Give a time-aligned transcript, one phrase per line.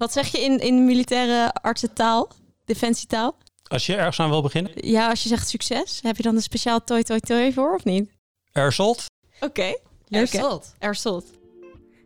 [0.00, 2.28] Wat zeg je in, in militaire artsentaal,
[2.64, 3.36] defensietaal?
[3.66, 6.42] Als je ergens aan wil beginnen, Ja, als je zegt succes, heb je dan een
[6.42, 8.10] speciaal toi toi toi voor of niet?
[8.52, 9.04] Ersolt.
[9.40, 9.76] Oké?
[10.08, 10.74] Ersot.
[10.78, 11.24] Ersot.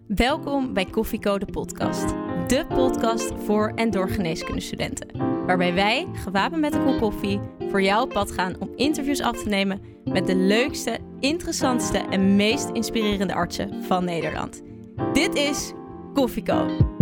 [0.06, 2.08] Welkom bij Koffiecode Podcast.
[2.46, 5.08] De podcast voor en door geneeskundestudenten.
[5.46, 9.42] Waarbij wij, gewapend met een kop koffie, voor jou op pad gaan om interviews af
[9.42, 14.62] te nemen met de leukste, interessantste en meest inspirerende artsen van Nederland.
[15.12, 15.72] Dit is
[16.14, 16.92] Koffieco.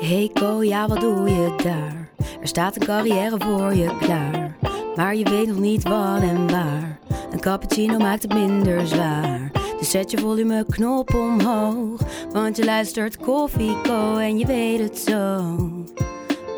[0.00, 2.08] Hey Ko, ja wat doe je daar?
[2.40, 4.56] Er staat een carrière voor je klaar.
[4.96, 6.98] Maar je weet nog niet wat en waar.
[7.30, 9.50] Een cappuccino maakt het minder zwaar.
[9.78, 12.00] Dus zet je volumeknop omhoog.
[12.32, 15.56] Want je luistert Koffie Co en je weet het zo.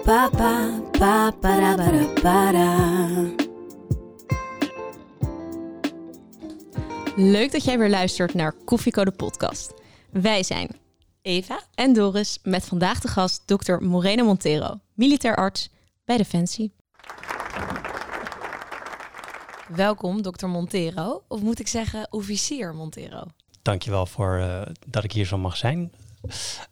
[0.05, 2.77] Papa, papa, para, para, para.
[7.17, 9.75] Leuk dat jij weer luistert naar Koffiecode Podcast.
[10.11, 10.71] Wij zijn
[11.29, 11.61] Eva.
[11.75, 15.71] en Doris met vandaag de gast dokter Moreno Montero, militair arts
[16.05, 16.73] bij Defensie.
[19.69, 21.23] Welkom, dokter Montero.
[21.29, 23.23] Of moet ik zeggen, officier Montero?
[23.63, 25.93] Dankjewel voor eh, dat ik hier zo mag zijn.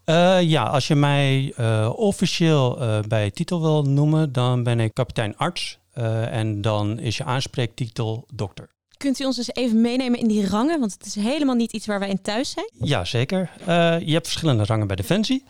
[0.05, 4.95] Eh, ja, als je mij eh, officieel eh, bij titel wil noemen, dan ben ik
[4.95, 5.79] kapitein arts.
[5.93, 8.76] Eh, en dan is je aanspreektitel dokter.
[8.97, 10.81] Kunt u ons dus even meenemen in die rangen?
[10.81, 12.71] Want het is helemaal niet iets waar wij in thuis zijn.
[12.73, 13.51] Ja, zeker.
[13.61, 13.67] Eh,
[14.01, 15.45] je hebt verschillende rangen bij Defensie.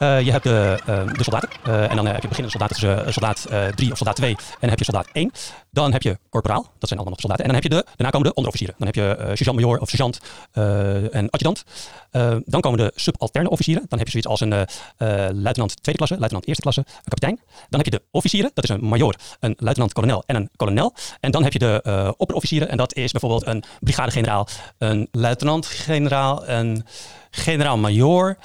[0.00, 1.48] Eh, je hebt de, eh, de soldaten.
[1.64, 4.30] Eh, en dan eh, heb je beginnende soldaten eh, soldaat 3 of soldaat 2.
[4.30, 5.32] En dan heb je soldaat 1.
[5.70, 6.62] Dan heb je corporaal.
[6.62, 7.44] Dat zijn allemaal nog soldaten.
[7.44, 8.74] En dan heb je de, daarna komen de onderofficieren.
[8.78, 10.20] Dan heb je eh sergeant-major of sergeant
[10.52, 11.64] eh, en adjudant.
[12.10, 13.84] Eh, dan komen de subalterne officieren.
[13.88, 17.04] Dan heb je zoiets als een eh, eh, luitenant tweede klasse, luitenant eerste klasse, een
[17.04, 17.40] kapitein.
[17.68, 18.50] Dan heb je de officieren.
[18.54, 20.94] Dat is een major, een luitenant-kolonel en een kolonel.
[21.20, 22.68] En dan heb je de eh opperofficieren.
[22.68, 26.86] En dat is bijvoorbeeld een brigadegeneraal, een luitenant-generaal, een
[27.30, 28.36] generaal-major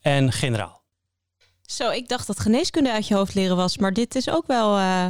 [0.00, 0.79] en generaal.
[1.70, 4.76] Zo, ik dacht dat geneeskunde uit je hoofd leren was, maar dit is ook wel
[4.78, 5.06] eh,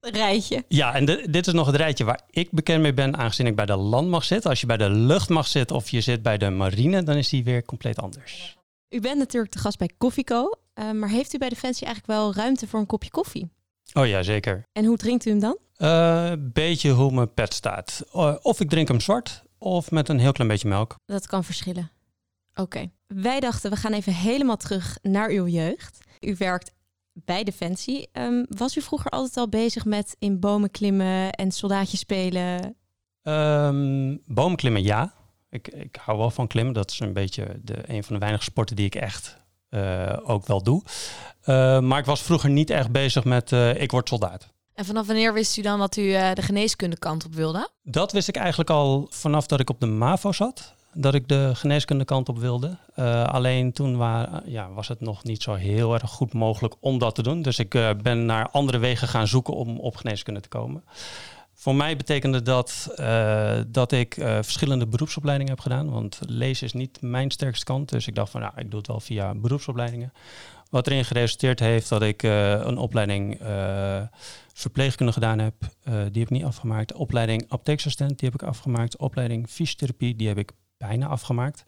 [0.00, 0.64] een rijtje.
[0.68, 3.56] Ja, en de- dit is nog het rijtje waar ik bekend mee ben, aangezien ik
[3.56, 4.46] bij de landmacht zit.
[4.46, 7.44] Als je bij de luchtmacht zit of je zit bij de marine, dan is die
[7.44, 8.58] weer compleet anders.
[8.88, 12.34] U bent natuurlijk te gast bij Koffieco, eh, maar heeft u bij Defensie eigenlijk wel
[12.34, 13.50] ruimte voor een kopje koffie?
[13.92, 14.62] Oh ja, zeker.
[14.72, 15.58] En hoe drinkt u hem dan?
[15.76, 18.02] Eh beetje hoe mijn pet staat.
[18.42, 20.94] Of ik drink hem zwart, of met een heel klein beetje melk.
[21.06, 21.90] Dat kan verschillen.
[22.54, 22.90] Oké.
[23.06, 25.98] Wij dachten, we gaan even helemaal terug naar uw jeugd.
[26.20, 26.72] U werkt
[27.12, 28.08] bij Defensie.
[28.12, 32.76] Ehm, was u vroeger altijd al bezig met in bomen klimmen en soldaatjes spelen?
[33.22, 35.12] Ehm boomklimmen, ja.
[35.50, 36.74] Ik, ik hou wel van klimmen.
[36.74, 39.36] Dat is een beetje de, een van de weinige sporten die ik echt
[39.68, 40.82] eh, ook wel doe.
[41.40, 44.48] Eh, maar ik was vroeger niet echt bezig met eh, ik word soldaat.
[44.74, 47.68] En vanaf wanneer wist u dan dat u eh, de geneeskundekant op wilde?
[47.82, 50.74] Dat wist ik eigenlijk al vanaf dat ik op de MAVO zat.
[50.92, 52.76] Dat ik de geneeskunde kant op wilde.
[52.94, 56.98] Eh, alleen toen wa- ja, was het nog niet zo heel erg goed mogelijk om
[56.98, 57.42] dat te doen.
[57.42, 60.84] Dus ik eh, ben naar andere wegen gaan zoeken om op geneeskunde te komen.
[61.54, 65.90] Voor mij betekende dat eh, dat ik verschillende beroepsopleidingen heb gedaan.
[65.90, 67.88] Want lezen is niet mijn sterkste kant.
[67.88, 70.12] Dus ik dacht van nou, ik doe het wel via beroepsopleidingen.
[70.70, 73.40] Wat erin geresulteerd heeft dat ik een opleiding
[74.54, 75.54] verpleegkunde gedaan heb.
[75.84, 76.92] Die heb ik niet afgemaakt.
[76.92, 78.96] Opleiding apotheekassistent, die heb ik afgemaakt.
[78.96, 80.52] Opleiding fysiotherapie, die heb ik
[80.88, 81.64] bijna afgemaakt.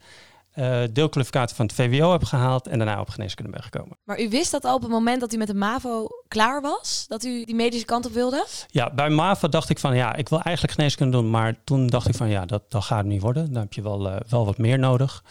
[0.51, 3.97] Eh deelkwalificatie van het VWO heb gehaald en daarna op geneeskunde ben gekomen.
[4.03, 7.05] Maar u wist dat al op het moment dat u met de MAVO klaar was?
[7.07, 8.45] Dat u die medische kant op wilde?
[8.67, 11.29] Ja, bij MAVA dacht ik van ja, ik wil eigenlijk geneeskunde doen.
[11.29, 13.53] Maar toen dacht ik van ja, dat, dat gaat niet worden.
[13.53, 15.23] Dan heb je wel, eh, wel wat meer nodig.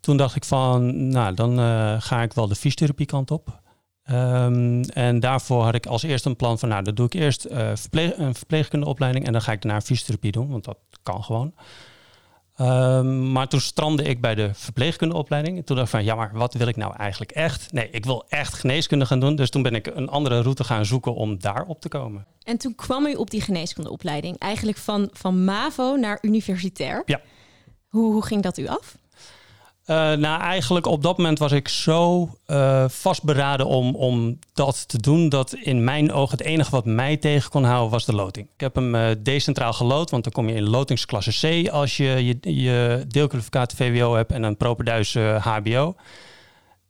[0.00, 3.60] Toen dacht ik van, nou, dan eh, ga ik wel de fysiotherapie kant op.
[4.02, 7.46] Ehm, en daarvoor had ik als eerste een plan van, nou, dan doe ik eerst
[7.74, 11.54] verpleeg, een verpleegkundeopleiding en dan ga ik daarna fysiotherapie doen, want dat kan gewoon.
[12.56, 15.58] Ehm, maar toen strandde ik bij de verpleegkundeopleiding.
[15.58, 17.72] En toen dacht ik van, ja, maar wat wil ik nou eigenlijk echt?
[17.72, 19.36] Nee, ik wil echt geneeskunde gaan doen.
[19.36, 22.26] Dus toen ben ik een andere route gaan zoeken om daarop te komen.
[22.42, 24.38] En toen kwam u op die geneeskundeopleiding.
[24.38, 27.02] Eigenlijk van, van MAVO naar universitair.
[27.06, 27.20] Ja.
[27.88, 28.96] Hoe, hoe ging dat u af?
[29.86, 34.98] Eh, nou, eigenlijk op dat moment was ik zo eh, vastberaden om, om dat te
[34.98, 38.48] doen, dat in mijn ogen het enige wat mij tegen kon houden was de loting.
[38.54, 42.04] Ik heb hem eh, decentraal gelood, want dan kom je in lotingsklasse C als je
[42.04, 45.94] je, je deelkwalificatie VWO hebt en een properduis HBO.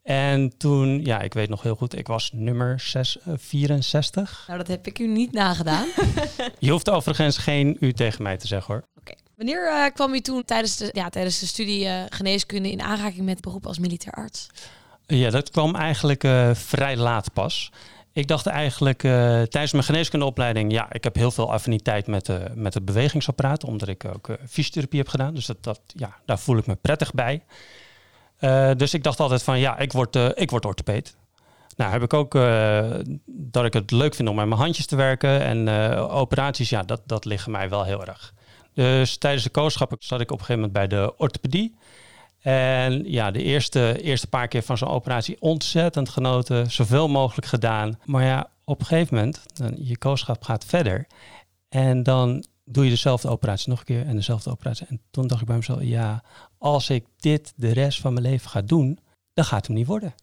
[0.06, 4.44] En toen, ja, ik weet nog heel goed, ik was nummer 6, eh, 64.
[4.46, 5.86] Nou, dat heb ik u niet nagedaan.
[6.58, 8.84] Je hoeft overigens geen u tegen mij te zeggen hoor.
[9.36, 13.24] Wanneer eh, kwam u toen tijdens de, ja, tijdens de studie eh, geneeskunde in aanraking
[13.24, 14.46] met beroep als militair arts?
[15.06, 17.72] Ja, dat kwam eigenlijk eh, vrij laat pas.
[18.12, 22.84] Ik dacht eigenlijk tijdens mijn geneeskundeopleiding, ja, ik heb heel veel affiniteit met, met het
[22.84, 25.34] bewegingsapparaat, omdat ik ook fysiotherapie heb gedaan.
[25.34, 27.42] Dus dat, dat, ja, daar voel ik me prettig bij.
[28.76, 31.16] Dus ik dacht altijd van, ja, ik word, ik word orthopeed.
[31.76, 32.32] Nou, heb ik ook
[33.26, 35.40] dat ik het leuk vind om met mijn handjes te werken.
[35.40, 35.68] En
[36.08, 38.34] operaties, ja, dat, dat liggen mij wel heel erg.
[38.76, 41.74] Dus tijdens de kooschap zat ik op een gegeven moment bij de orthopedie.
[42.40, 46.70] En ja, de eerste, eerste paar keer van zo'n operatie ontzettend genoten.
[46.70, 47.98] Zoveel mogelijk gedaan.
[48.04, 51.06] Maar ja, op een gegeven moment, dan, je kooschap gaat verder.
[51.68, 54.86] En dan doe je dezelfde operatie nog een keer en dezelfde operatie.
[54.86, 56.22] En toen dacht ik bij mezelf, ja,
[56.58, 58.98] als ik dit de rest van mijn leven ga doen,
[59.34, 60.14] dan gaat het hem niet worden.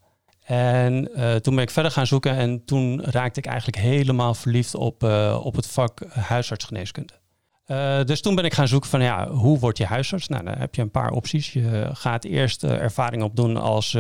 [0.44, 4.76] En uh, toen ben ik verder gaan zoeken en toen raakte ik eigenlijk helemaal verliefd
[4.76, 7.22] op, uh, op het vak huisartsgeneeskunde.
[7.68, 10.28] Uh, dus toen ben ik gaan zoeken van ja, hoe word je huisarts?
[10.28, 11.54] Nou, dan heb je een paar opties.
[11.54, 13.98] Je gaat eerst ervaring opdoen als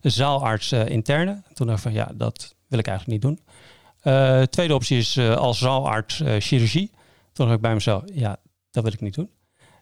[0.00, 1.42] zaalarts interne.
[1.52, 3.38] Toen dacht ik van ja, dat wil ik eigenlijk niet
[4.02, 4.46] doen.
[4.50, 6.90] tweede optie is als zaalarts chirurgie.
[7.32, 8.36] Toen dacht ik bij mezelf, ja,
[8.70, 9.30] dat wil ik niet doen.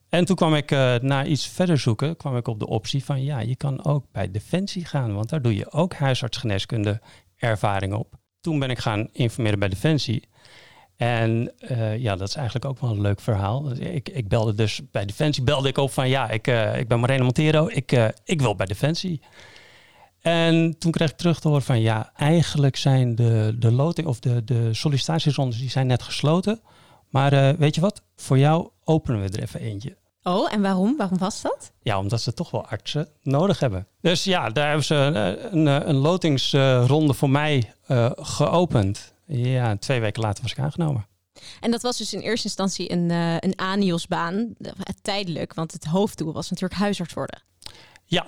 [0.08, 3.22] En toen kwam ik uh, naar iets verder zoeken, kwam ik op de optie van
[3.22, 7.00] ja, je kan ook bij Defensie gaan, want daar doe je ook huisartsgeneeskunde
[7.36, 8.14] ervaring op.
[8.40, 10.28] Toen ben ik gaan informeren bij Defensie.
[10.96, 13.72] En uh, ja, dat is eigenlijk ook wel een leuk verhaal.
[13.72, 17.00] Ik, ik belde dus bij Defensie, belde ik op van ja, ik, uh, ik ben
[17.00, 19.20] Marina Montero, ik, ik wil bij Defensie.
[20.20, 24.20] En toen kreeg ik terug te horen van ja, eigenlijk zijn de, de loting of
[24.20, 26.60] de, de sollicitatierondes die zijn net gesloten.
[27.10, 28.02] Maar weet je wat?
[28.16, 29.96] Voor jou openen we er even eentje.
[30.22, 30.96] Oh, en waarom?
[30.96, 31.72] Waarom was dat?
[31.82, 33.86] Ja, omdat ze toch wel artsen nodig hebben.
[34.00, 37.72] Dus ja, daar hebben ze een, een, een lotingsronde voor mij
[38.16, 39.14] geopend.
[39.26, 41.06] Ja, twee weken later was ik aangenomen.
[41.60, 44.54] En dat was dus in eerste instantie een, uh, een ANIOS-baan,
[45.02, 47.42] tijdelijk, want het hoofddoel was natuurlijk huisarts worden.
[48.04, 48.26] Ja,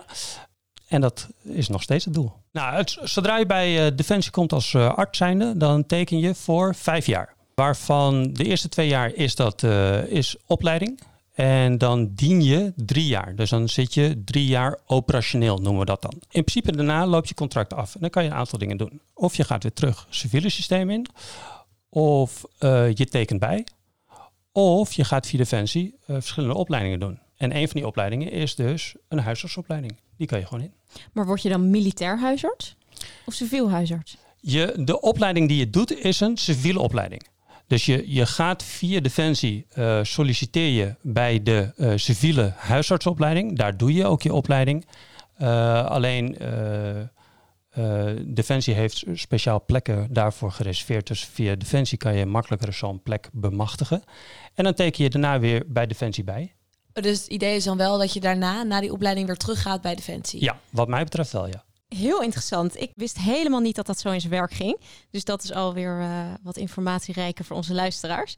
[0.88, 2.32] en dat is nog steeds het doel.
[2.52, 6.74] Nou, het, zodra je bij uh, Defensie komt als arts zijnde, dan teken je voor
[6.74, 7.34] vijf jaar.
[7.54, 11.00] Waarvan de eerste twee jaar is dat uh, is opleiding.
[11.38, 13.36] En dan dien je drie jaar.
[13.36, 16.12] Dus dan zit je drie jaar operationeel, noemen we dat dan.
[16.12, 17.94] In principe daarna loop je contract af.
[17.94, 19.00] En dan kan je een aantal dingen doen.
[19.14, 21.06] Of je gaat weer terug civiele systeem in.
[21.88, 23.66] Of uh, je tekent bij.
[24.52, 27.18] Of je gaat via Defensie uh, verschillende opleidingen doen.
[27.36, 29.96] En een van die opleidingen is dus een huisartsopleiding.
[30.16, 30.72] Die kan je gewoon in.
[31.12, 32.76] Maar word je dan militair huisarts?
[33.26, 34.16] Of civiel huisarts?
[34.40, 37.22] Je, de opleiding die je doet is een civiele opleiding.
[37.68, 43.56] Dus je, je gaat via Defensie uh, solliciteer je bij de uh, civiele huisartsopleiding.
[43.56, 44.86] Daar doe je ook je opleiding.
[45.40, 46.36] Uh, alleen
[48.26, 51.06] Defensie heeft speciaal plekken daarvoor gereserveerd.
[51.06, 54.02] Dus via Defensie kan je makkelijker zo'n plek bemachtigen.
[54.54, 56.54] En dan teken je daarna weer bij Defensie bij.
[56.92, 59.94] Dus het idee is dan wel dat je daarna, na die opleiding, weer teruggaat bij
[59.94, 60.42] Defensie?
[60.42, 61.64] Ja, wat mij betreft wel, ja.
[61.88, 62.80] Heel interessant.
[62.80, 64.80] Ik wist helemaal niet dat dat zo in zijn werk ging.
[65.10, 68.36] Dus dat is alweer uh, wat informatierijker voor onze luisteraars.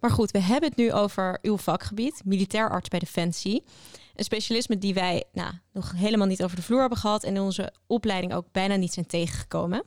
[0.00, 3.64] Maar goed, we hebben het nu over uw vakgebied, militair arts bij Defensie.
[4.14, 7.40] Een specialisme die wij nou, nog helemaal niet over de vloer hebben gehad en in
[7.40, 9.84] onze opleiding ook bijna niet zijn tegengekomen.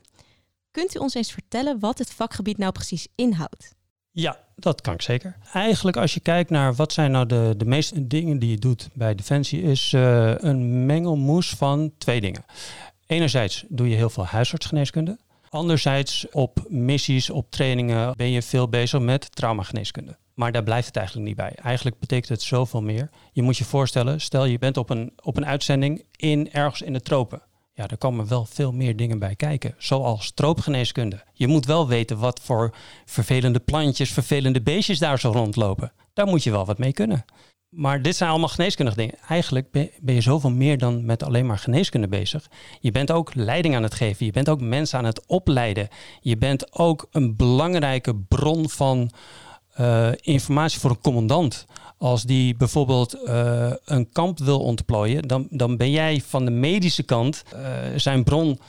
[0.70, 3.74] Kunt u ons eens vertellen wat het vakgebied nou precies inhoudt?
[4.10, 5.36] Ja, dat kan ik zeker.
[5.52, 8.88] Eigenlijk als je kijkt naar wat zijn nou de, de meeste dingen die je doet
[8.92, 12.44] bij Defensie, is uh, een mengelmoes van twee dingen.
[13.12, 15.18] Enerzijds doe je heel veel huisartsgeneeskunde.
[15.48, 20.16] Anderzijds op missies, op trainingen ben je veel bezig met traumageneeskunde.
[20.34, 21.52] Maar daar blijft het eigenlijk niet bij.
[21.54, 23.10] Eigenlijk betekent het zoveel meer.
[23.32, 26.92] Je moet je voorstellen, stel je bent op een, op een uitzending in ergens in
[26.92, 27.42] de tropen.
[27.74, 29.74] Ja, daar komen wel veel meer dingen bij kijken.
[29.78, 31.24] Zoals troopgeneeskunde.
[31.32, 35.92] Je moet wel weten wat voor vervelende plantjes, vervelende beestjes daar zo rondlopen.
[36.12, 37.24] Daar moet je wel wat mee kunnen.
[37.72, 39.14] Maar dit zijn allemaal geneeskundige dingen.
[39.28, 42.48] Eigenlijk ben je zoveel meer dan met alleen maar geneeskunde bezig.
[42.80, 44.26] Je bent ook leiding aan het geven.
[44.26, 45.88] Je bent ook mensen aan het opleiden.
[46.20, 49.10] Je bent ook een belangrijke bron van
[49.80, 51.66] uh, informatie voor een commandant.
[51.98, 57.02] Als die bijvoorbeeld uh, een kamp wil ontplooien, dan, dan ben jij van de medische
[57.02, 57.60] kant uh,
[57.96, 58.60] zijn bron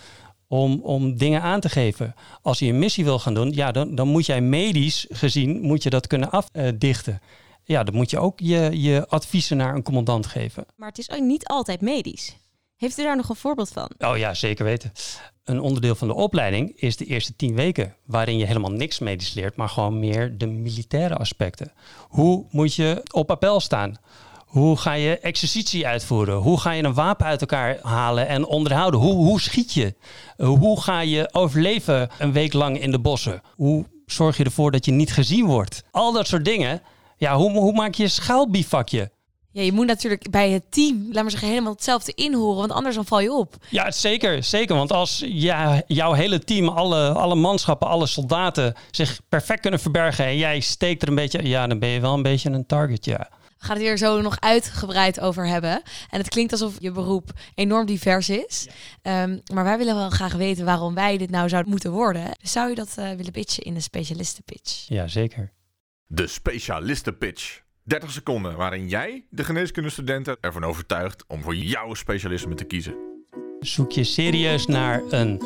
[0.48, 2.16] om, om dingen aan te geven.
[2.42, 5.84] Als hij een missie wil gaan doen, ja, dan, dan moet jij medisch gezien moet
[5.84, 7.22] je dat kunnen afdichten
[7.64, 10.66] ja, dan moet je ook je, je adviezen naar een commandant geven.
[10.76, 12.38] Maar het is ook niet altijd medisch.
[12.76, 13.92] Heeft u daar nog een voorbeeld van?
[14.00, 14.92] Oh ja, zeker weten.
[15.44, 19.34] Een onderdeel van de opleiding is de eerste tien weken, waarin je helemaal niks medisch
[19.34, 21.72] leert, maar gewoon meer de militaire aspecten.
[22.08, 23.98] Hoe moet je op appel staan?
[24.46, 26.36] Hoe ga je exercitie uitvoeren?
[26.36, 29.00] Hoe ga je een wapen uit elkaar halen en onderhouden?
[29.00, 29.96] Hoe, hoe schiet je?
[30.38, 33.42] Hoe ga je overleven een week lang in de bossen?
[33.56, 35.84] Hoe zorg je ervoor dat je niet gezien wordt?
[35.92, 36.82] Al dat soort dingen
[37.24, 39.12] ja, hoe, hoe maak je een schaalbivakje?
[39.52, 42.96] Ja, je moet natuurlijk bij het team, laat maar zeggen, helemaal hetzelfde inhoren, want anders
[42.96, 43.56] dan val je op.
[43.70, 44.76] Ja, zeker, zeker.
[44.76, 50.26] Want als ja, jouw hele team, alle, alle manschappen, alle soldaten zich perfect kunnen verbergen
[50.26, 53.06] en jij steekt er een beetje, ja, dan ben je wel een beetje een target,
[53.06, 53.30] ja.
[53.58, 55.82] We gaan het hier zo nog uitgebreid over hebben.
[56.10, 58.68] En het klinkt alsof je beroep enorm divers is.
[59.02, 62.24] Ehm, maar wij willen wel graag weten waarom wij dit nou zouden moeten worden.
[62.42, 64.86] Dus zou je dat uh, willen pitchen in de specialistenpitch?
[64.88, 65.52] Ja, zeker.
[66.08, 67.62] De specialistenpitch.
[67.84, 72.96] 30 seconden waarin jij de geneeskundestudenten ervan overtuigt om voor jouw specialisme te kiezen.
[73.60, 75.42] Zoek je serieus naar een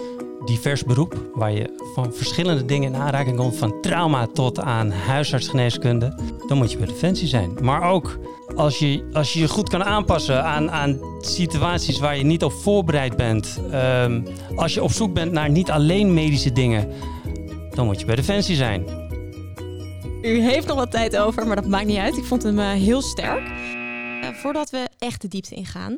[0.46, 6.20] divers beroep waar je van verschillende dingen in aanraking komt, van trauma tot aan huisartsgeneeskunde,
[6.48, 7.58] dan moet je bij Defensie zijn.
[7.62, 8.20] Maar ook
[8.56, 12.52] als je als je, je goed kan aanpassen aan, aan situaties waar je niet op
[12.52, 16.92] voorbereid bent, um, als je op zoek bent naar niet alleen medische dingen,
[17.70, 19.07] dan moet je bij Defensie zijn.
[20.22, 22.18] U heeft nog wat tijd over, maar dat maakt niet uit.
[22.18, 23.48] Ik vond hem uh, heel sterk.
[23.48, 25.98] Uh, voordat we echt de diepte ingaan,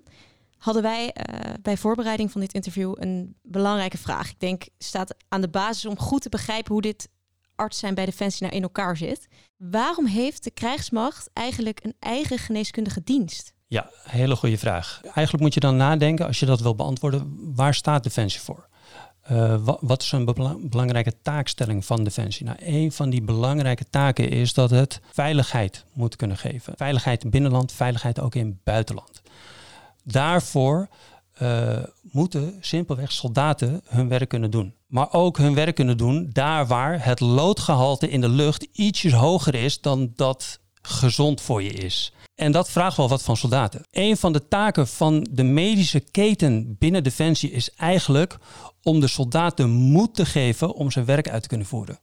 [0.57, 4.29] hadden wij uh, bij voorbereiding van dit interview een belangrijke vraag.
[4.29, 7.09] Ik denk, staat aan de basis om goed te begrijpen hoe dit
[7.55, 9.27] arts zijn bij Defensie nou in elkaar zit.
[9.57, 13.53] Waarom heeft de krijgsmacht eigenlijk een eigen geneeskundige dienst?
[13.67, 14.99] Ja, hele goede vraag.
[15.03, 18.68] Eigenlijk moet je dan nadenken, als je dat wil beantwoorden, waar staat Defensie voor?
[19.31, 20.25] Uh, wat, is een
[20.69, 22.45] belangrijke taakstelling van Defensie?
[22.45, 26.73] Nou, een van die belangrijke taken is dat het veiligheid moet kunnen geven.
[26.77, 29.21] Veiligheid in binnenland, veiligheid ook in buitenland.
[30.03, 30.87] Daarvoor
[31.41, 34.73] uh, moeten simpelweg soldaten hun werk kunnen doen.
[34.87, 39.55] Maar ook hun werk kunnen doen daar waar het loodgehalte in de lucht ietsjes hoger
[39.55, 42.13] is dan dat gezond voor je is.
[42.39, 43.85] En dat vraagt wel wat van soldaten.
[43.91, 48.37] Een van de taken van de medische keten binnen Defensie is eigenlijk
[48.83, 51.99] om de soldaat de moed te geven om zijn werk uit te kunnen voeren.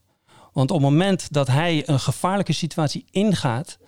[0.52, 3.78] Want op het moment dat hij een gevaarlijke situatie ingaat,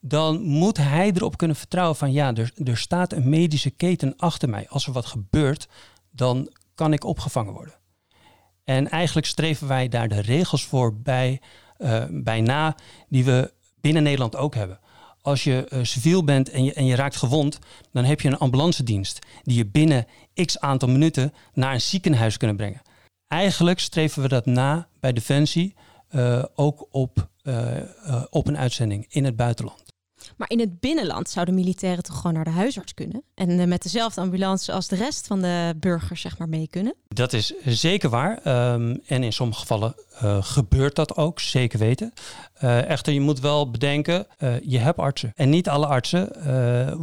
[0.00, 4.48] dan moet hij erop kunnen vertrouwen van ja, er, er staat een medische keten achter
[4.48, 4.68] mij.
[4.68, 5.68] Als er wat gebeurt,
[6.10, 7.74] dan kan ik opgevangen worden.
[8.64, 11.40] En eigenlijk streven wij daar de regels voor bij,
[11.78, 12.76] uh, bij na
[13.08, 14.80] die we binnen Nederland ook hebben.
[15.22, 17.58] Als je uh, civiel bent en je, en je raakt gewond,
[17.92, 22.56] dan heb je een ambulancedienst die je binnen x aantal minuten naar een ziekenhuis kunnen
[22.56, 22.82] brengen.
[23.26, 25.74] Eigenlijk streven we dat na bij Defensie
[26.10, 27.28] uh, ook op,
[28.30, 29.89] op een uitzending in het buitenland.
[30.40, 33.22] Maar in het binnenland zouden militairen toch gewoon naar de huisarts kunnen?
[33.34, 36.94] En uh, met dezelfde ambulance als de rest van de burgers zeg maar mee kunnen?
[37.08, 38.30] Dat is zeker waar.
[38.72, 42.12] Um, en in sommige gevallen uh, gebeurt dat ook, zeker weten.
[42.60, 44.26] Echter, je moet wel bedenken,
[44.62, 45.32] je hebt artsen.
[45.34, 46.28] En niet alle artsen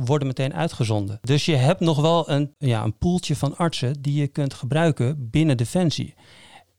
[0.05, 1.19] worden meteen uitgezonden.
[1.21, 5.29] Dus je hebt nog wel een, ja, een poeltje van artsen die je kunt gebruiken
[5.29, 6.13] binnen Defensie.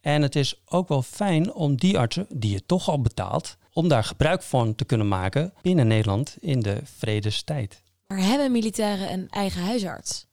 [0.00, 3.88] En het is ook wel fijn om die artsen, die je toch al betaalt, om
[3.88, 7.82] daar gebruik van te kunnen maken binnen Nederland in de vredestijd.
[8.06, 10.26] Maar hebben militairen een eigen huisarts?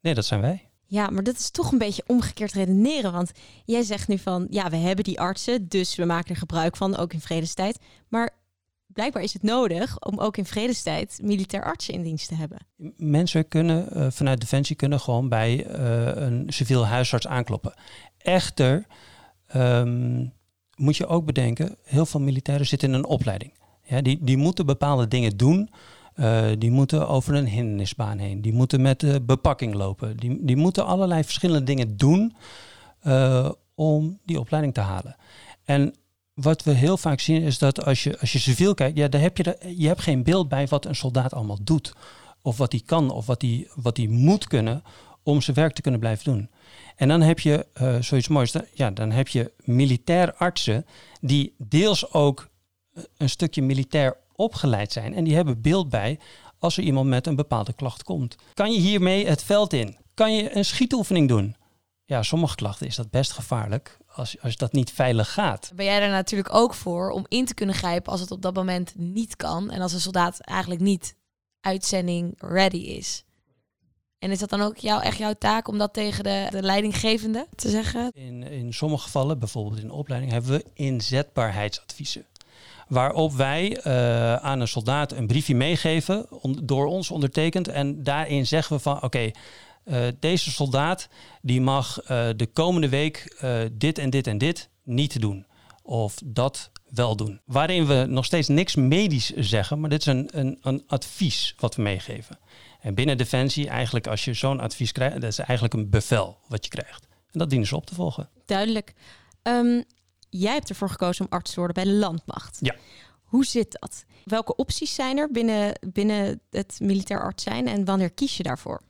[0.00, 0.68] Nee, dat zijn wij.
[0.86, 3.12] Ja, maar dat is toch een beetje omgekeerd redeneren.
[3.12, 3.32] Want
[3.64, 6.96] jij zegt nu van, ja, we hebben die artsen, dus we maken er gebruik van,
[6.96, 7.78] ook in vredestijd.
[8.08, 8.30] Maar
[8.86, 12.58] blijkbaar is het nodig om ook in vredestijd militair artsen in dienst te hebben.
[12.96, 17.74] Mensen kunnen uh, vanuit Defensie kunnen gewoon bij uh, een civiel huisarts aankloppen.
[18.18, 18.86] Echter,
[19.56, 20.32] um,
[20.76, 23.52] moet je ook bedenken, heel veel militairen zitten in een opleiding.
[23.82, 25.70] Ja, die, die moeten bepaalde dingen doen.
[26.16, 28.42] Uh, die moeten over een hindernisbaan heen.
[28.42, 30.16] Die moeten met de bepakking lopen.
[30.16, 32.34] Die, die moeten allerlei verschillende dingen doen
[33.06, 35.16] uh, om die opleiding te halen.
[35.64, 35.94] En
[36.34, 39.20] wat we heel vaak zien is dat als je, als je civiel kijkt, ja, dan
[39.20, 41.92] heb je, je hebt geen beeld bij wat een soldaat allemaal doet.
[42.42, 44.82] Of wat hij kan, of wat hij, wat moet kunnen
[45.22, 46.48] om zijn werk te kunnen blijven doen.
[46.96, 48.54] En dan heb je uh, zoiets moois.
[48.72, 50.86] Ja, dan heb je militair artsen
[51.20, 52.48] die deels ook
[52.92, 55.14] eh, een stukje militair opgeleid zijn.
[55.14, 56.18] En die hebben beeld bij
[56.58, 58.36] als er iemand met een bepaalde klacht komt.
[58.54, 59.96] Kan je hiermee het veld in?
[60.14, 61.56] Kan je een schietoefening doen?
[62.04, 65.72] Ja, sommige klachten is dat best gevaarlijk als, als dat niet veilig gaat.
[65.74, 68.54] Ben jij er natuurlijk ook voor om in te kunnen grijpen als het op dat
[68.54, 71.16] moment niet kan en als een soldaat eigenlijk niet
[71.60, 73.23] uitzending ready is?
[74.24, 77.46] En is dat dan ook jou, echt jouw taak om dat tegen de, de leidinggevende
[77.54, 78.10] te zeggen?
[78.14, 82.24] In, in sommige gevallen, bijvoorbeeld in de opleiding, hebben we inzetbaarheidsadviezen.
[82.88, 86.26] Waarop wij uh, aan een soldaat een briefje meegeven,
[86.62, 87.68] door ons ondertekend.
[87.68, 89.30] En daarin zeggen we van oké,
[89.84, 91.08] uh, deze soldaat
[91.42, 95.46] die mag uh, de komende week dit en dit en dit niet doen.
[95.86, 97.40] Of dat wel doen.
[97.44, 101.74] Waarin we nog steeds niks medisch zeggen, maar dit is een, een, een advies wat
[101.74, 102.38] we meegeven.
[102.80, 106.64] En binnen Defensie, eigenlijk als je zo'n advies krijgt, dat is eigenlijk een bevel wat
[106.64, 107.06] je krijgt.
[107.30, 108.28] En dat dienen ze op te volgen.
[108.46, 108.94] Duidelijk.
[109.42, 109.84] Um,
[110.30, 112.58] jij hebt ervoor gekozen om arts te worden bij de landmacht.
[112.60, 112.74] Ja.
[113.22, 114.04] Hoe zit dat?
[114.24, 118.82] Welke opties zijn er binnen, binnen het militair arts zijn en wanneer kies je daarvoor?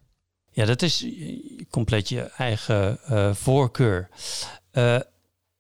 [0.51, 1.07] Ja, dat is
[1.71, 4.09] compleet je eigen uh, voorkeur.
[4.73, 5.01] Uh,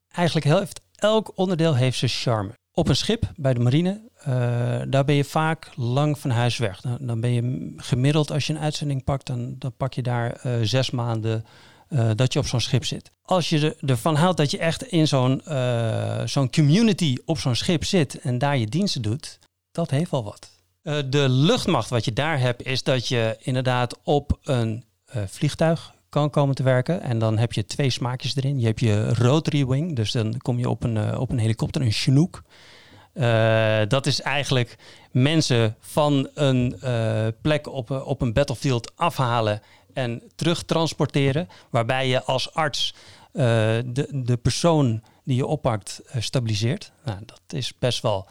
[0.08, 2.52] eigenlijk heeft elk onderdeel heeft zijn charme.
[2.72, 6.80] Op een schip bij de marine, eh, daar ben je vaak lang van huis weg.
[6.80, 10.32] Dan, dan ben je gemiddeld, als je een uitzending pakt, dan, dan pak je daar
[10.32, 11.44] eh, zes maanden
[11.88, 13.10] eh, dat je op zo'n schip zit.
[13.22, 15.42] Als je er, ervan houdt dat je echt in zo'n
[16.24, 19.38] zo'n community op zo'n schip zit en daar je diensten doet,
[19.72, 20.50] dat heeft wel wat.
[21.10, 24.84] de luchtmacht wat je daar hebt, is dat je inderdaad op een
[25.26, 27.00] vliegtuig kan komen te werken.
[27.00, 28.60] En dan heb je twee smaakjes erin.
[28.60, 31.82] Je hebt je rotary wing, dus dan kom je op een, uh, op een helikopter,
[31.82, 32.42] een Chinook.
[33.14, 34.76] Uh, dat is eigenlijk
[35.10, 39.60] mensen van een uh, plek op, op een battlefield afhalen
[39.92, 41.48] en terugtransporteren.
[41.70, 42.94] Waarbij je als arts
[43.32, 46.92] de, de persoon die je oppakt stabiliseert.
[47.04, 48.28] Nou, dat is best wel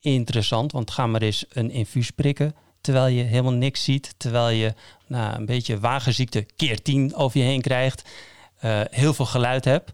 [0.00, 2.54] interessant, want ga maar eens een infuus prikken
[2.86, 4.74] terwijl je helemaal niks ziet, terwijl je
[5.06, 8.08] nou, een beetje wagenziekte keer tien over je heen krijgt,
[8.64, 9.92] uh, heel veel geluid hebt.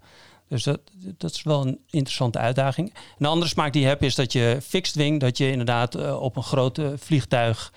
[0.48, 2.94] Dus dat, dat is wel een interessante uitdaging.
[3.18, 6.22] Een andere smaak die je hebt is dat je fixed wing, dat je inderdaad uh,
[6.22, 7.72] op een groot vliegtuig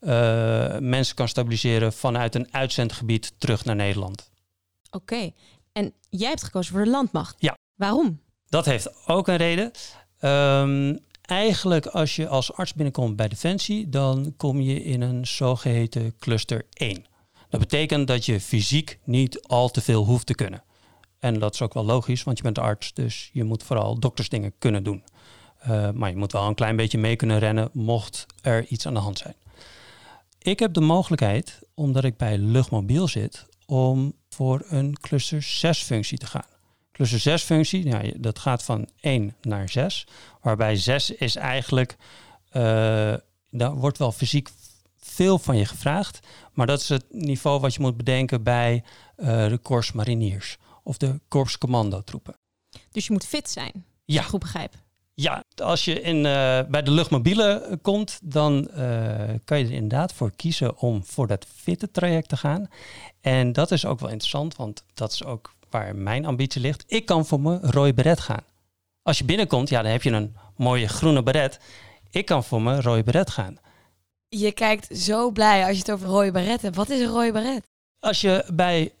[0.00, 4.30] uh, mensen kan stabiliseren vanuit een uitzendgebied terug naar Nederland.
[4.90, 5.30] Oké,
[5.72, 7.36] en jij hebt gekozen voor de landmacht.
[7.38, 7.56] Ja.
[7.74, 8.20] Waarom?
[8.48, 9.70] Dat heeft ook een reden.
[10.20, 16.14] Um, eigenlijk als je als arts binnenkomt bij Defensie, dan kom je in een zogeheten
[16.18, 17.04] cluster 1.
[17.48, 20.62] Dat betekent dat je fysiek niet al te veel hoeft te kunnen.
[21.18, 24.52] En dat is ook wel logisch, want je bent arts, dus je moet vooral doktersdingen
[24.58, 25.02] kunnen doen.
[25.68, 28.94] Uh, maar je moet wel een klein beetje mee kunnen rennen, mocht er iets aan
[28.94, 29.34] de hand zijn.
[30.38, 36.18] Ik heb de mogelijkheid, omdat ik bij luchtmobiel zit, om voor een cluster 6 functie
[36.18, 36.55] te gaan.
[36.96, 40.06] Cluster 6 functie, ja, dat gaat van 1 naar 6.
[40.40, 41.96] Waarbij 6 is eigenlijk,
[42.52, 42.62] uh,
[43.50, 44.48] daar wordt wel fysiek
[44.98, 46.18] veel van je gevraagd.
[46.52, 48.84] Maar dat is het niveau wat je moet bedenken bij
[49.16, 52.36] uh, de Corps Mariniers of de Corps Commandotroepen.
[52.90, 54.22] Dus je moet fit zijn, ja.
[54.22, 54.74] goed begrijp.
[55.14, 56.22] Ja, als je in, uh,
[56.68, 58.68] bij de luchtmobiele komt, dan
[59.44, 62.68] kan je er inderdaad voor kiezen om voor dat fitte traject te gaan.
[63.20, 66.84] En dat is ook wel interessant, want dat is ook waar mijn ambitie ligt.
[66.86, 68.44] Ik kan voor mijn rode beret gaan.
[69.02, 71.58] Als je binnenkomt, ja, dan heb je een mooie groene beret.
[72.10, 73.58] Ik kan voor mijn rode beret gaan.
[74.28, 76.76] Je kijkt zo blij als je het over rode beret hebt.
[76.76, 77.62] Wat is een rode beret?
[77.98, 78.92] Als je bij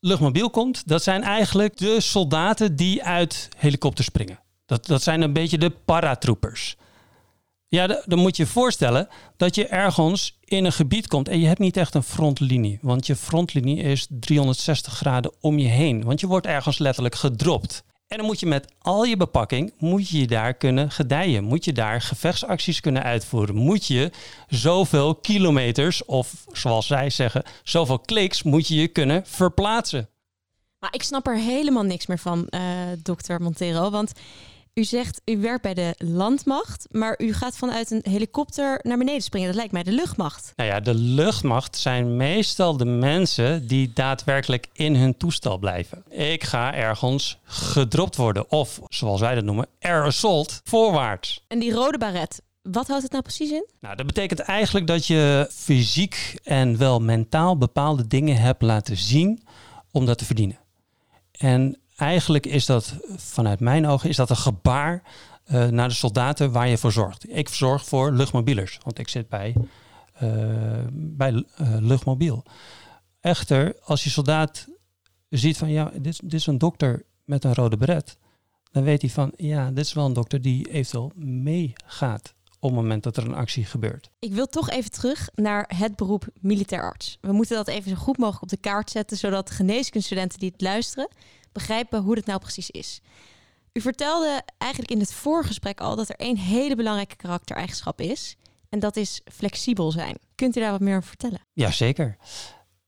[0.00, 4.38] luchtmobiel komt, dat zijn eigenlijk de soldaten die uit helikopters springen.
[4.66, 6.76] Dat, dat zijn een beetje de paratroopers.
[7.74, 11.46] Ja, dan moet je je voorstellen dat je ergens in een gebied komt en je
[11.46, 12.78] hebt niet echt een frontlinie.
[12.82, 16.04] Want je frontlinie is 360 graden om je heen.
[16.04, 17.84] Want je wordt ergens letterlijk gedropt.
[18.06, 21.44] En dan moet je met al je bepakking, moet je daar kunnen gedijen.
[21.44, 23.54] Moet je daar gevechtsacties kunnen uitvoeren.
[23.54, 24.10] Moet je
[24.48, 30.08] zoveel kilometers, of zoals zij zeggen, zoveel kliks, moet je je kunnen verplaatsen.
[30.78, 32.60] Maar ik snap er helemaal niks meer van, uh,
[33.02, 33.90] dokter Montero.
[33.90, 34.12] Want
[34.74, 39.22] u zegt, u werkt bij de landmacht, maar u gaat vanuit een helikopter naar beneden
[39.22, 39.46] springen.
[39.48, 40.52] Dat lijkt mij de luchtmacht.
[40.56, 46.04] Nou ja, de luchtmacht zijn meestal de mensen die daadwerkelijk in hun toestel blijven.
[46.08, 51.44] Ik ga ergens gedropt worden, of zoals wij dat noemen, air assault, voorwaarts.
[51.48, 53.66] En die rode baret, wat houdt het nou precies in?
[53.80, 59.42] Nou, dat betekent eigenlijk dat je fysiek en wel mentaal bepaalde dingen hebt laten zien
[59.90, 60.58] om dat te verdienen.
[61.32, 65.02] En eigenlijk is dat, vanuit mijn ogen, is dat een gebaar
[65.52, 67.36] uh, naar de soldaten waar je voor zorgt.
[67.36, 69.54] Ik zorg voor luchtmobielers, want ik zit bij,
[70.22, 70.30] uh,
[70.92, 71.44] bij uh,
[71.80, 72.44] luchtmobiel.
[73.20, 74.66] Echter, als je soldaat
[75.28, 78.16] ziet van, ja, dit, dit is een dokter met een rode beret,
[78.70, 82.80] dan weet hij van, ja, dit is wel een dokter die eventueel meegaat op het
[82.80, 84.10] moment dat er een actie gebeurt.
[84.18, 87.18] Ik wil toch even terug naar het beroep militair arts.
[87.20, 90.60] We moeten dat even zo goed mogelijk op de kaart zetten, zodat geneeskundestudenten die het
[90.60, 91.08] luisteren
[91.52, 93.00] begrijpen hoe het nou precies is.
[93.72, 98.36] U vertelde eigenlijk in het voorgesprek al dat er één hele belangrijke karaktereigenschap is.
[98.68, 100.18] En dat is flexibel zijn.
[100.34, 101.40] Kunt u daar wat meer over vertellen?
[101.52, 102.16] Jazeker.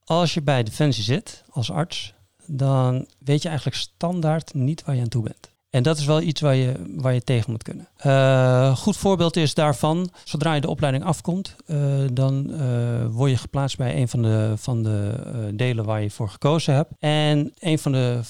[0.05, 2.15] Als je bij Defensie zit als arts,
[2.47, 5.53] dan weet je eigenlijk standaard niet waar je aan toe bent.
[5.71, 7.89] En dat is wel iets waar je, waar je tegen moet kunnen.
[8.07, 13.37] Uh, goed voorbeeld is daarvan, zodra je de opleiding afkomt, uh, dan uh, word je
[13.37, 16.91] geplaatst bij een van de, van de delen waar je voor gekozen hebt.
[16.99, 18.21] En een van de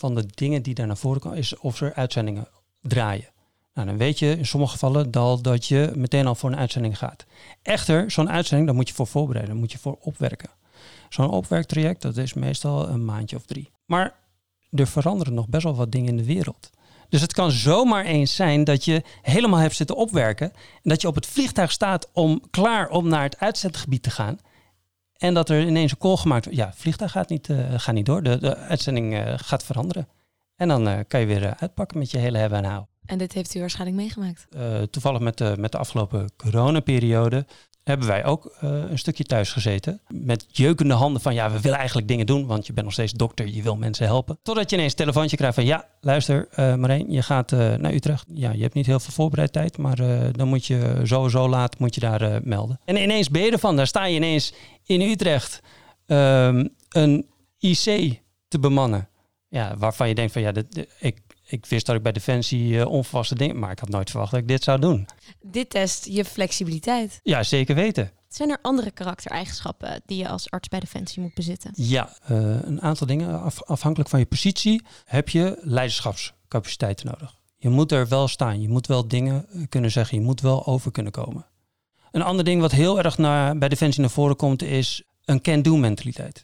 [0.00, 2.48] van de dingen die daar naar voren komen, is of er uitzendingen
[2.82, 3.28] draaien.
[3.74, 6.98] Nou, dan weet je in sommige gevallen al dat je meteen al voor een uitzending
[6.98, 7.26] gaat.
[7.62, 10.50] Echter, zo'n uitzending, daar moet je voor voorbereiden, moet je voor opwerken.
[11.08, 13.70] Zo'n opwerktraject, dat is meestal een maandje of drie.
[13.86, 14.14] Maar
[14.70, 16.70] er veranderen nog best wel wat dingen in de wereld.
[17.08, 21.08] Dus het kan zomaar eens zijn dat je helemaal hebt zitten opwerken en dat je
[21.08, 24.38] op het vliegtuig staat om klaar om naar het uitzendgebied te gaan.
[25.20, 26.58] En dat er ineens een call gemaakt wordt.
[26.58, 28.22] Ja, het vliegtuig gaat niet, uh, niet door.
[28.22, 30.08] De, de uitzending uh, gaat veranderen.
[30.56, 32.84] En dan uh, kan je weer uitpakken met je hele hebben en hou.
[33.04, 34.46] En dit heeft u waarschijnlijk meegemaakt.
[34.90, 37.46] Toevallig met de, met de afgelopen coronaperiode
[37.84, 40.00] hebben wij ook uh, een stukje thuis gezeten.
[40.08, 43.12] Met jeukende handen van ja, we willen eigenlijk dingen doen, want je bent nog steeds
[43.12, 44.38] dokter, je wil mensen helpen.
[44.42, 47.92] Totdat je ineens een telefoontje krijgt van ja, luister uh, Marijn, je gaat uh, naar
[47.92, 48.24] Utrecht.
[48.34, 49.96] Ja, je hebt niet heel veel voorbereid tijd, maar
[50.32, 52.80] dan moet je sowieso laat moet je daar melden.
[52.84, 55.60] En ineens ben je ervan, daar sta je ineens in Utrecht
[56.06, 57.26] um, een
[57.58, 59.08] IC te bemannen.
[59.48, 60.52] Ja, waarvan je denkt van ja,
[60.98, 61.18] ik,
[61.50, 64.40] ik wist dat ik bij Defensie uh, onverwachte dingen, maar ik had nooit verwacht dat
[64.40, 65.06] ik dit zou doen.
[65.42, 67.20] Dit test je flexibiliteit.
[67.22, 68.10] Ja, zeker weten.
[68.28, 71.70] Zijn er andere karaktereigenschappen die je als arts bij Defensie moet bezitten?
[71.74, 73.42] Ja, uh, een aantal dingen.
[73.42, 77.38] Af, afhankelijk van je positie heb je leiderschapscapaciteiten nodig.
[77.56, 78.60] Je moet er wel staan.
[78.60, 80.18] Je moet wel dingen eh, kunnen zeggen.
[80.18, 81.46] Je moet wel over kunnen komen.
[82.10, 85.76] Een ander ding wat heel erg naar, bij Defensie naar voren komt is een can-do
[85.76, 86.42] mentaliteit.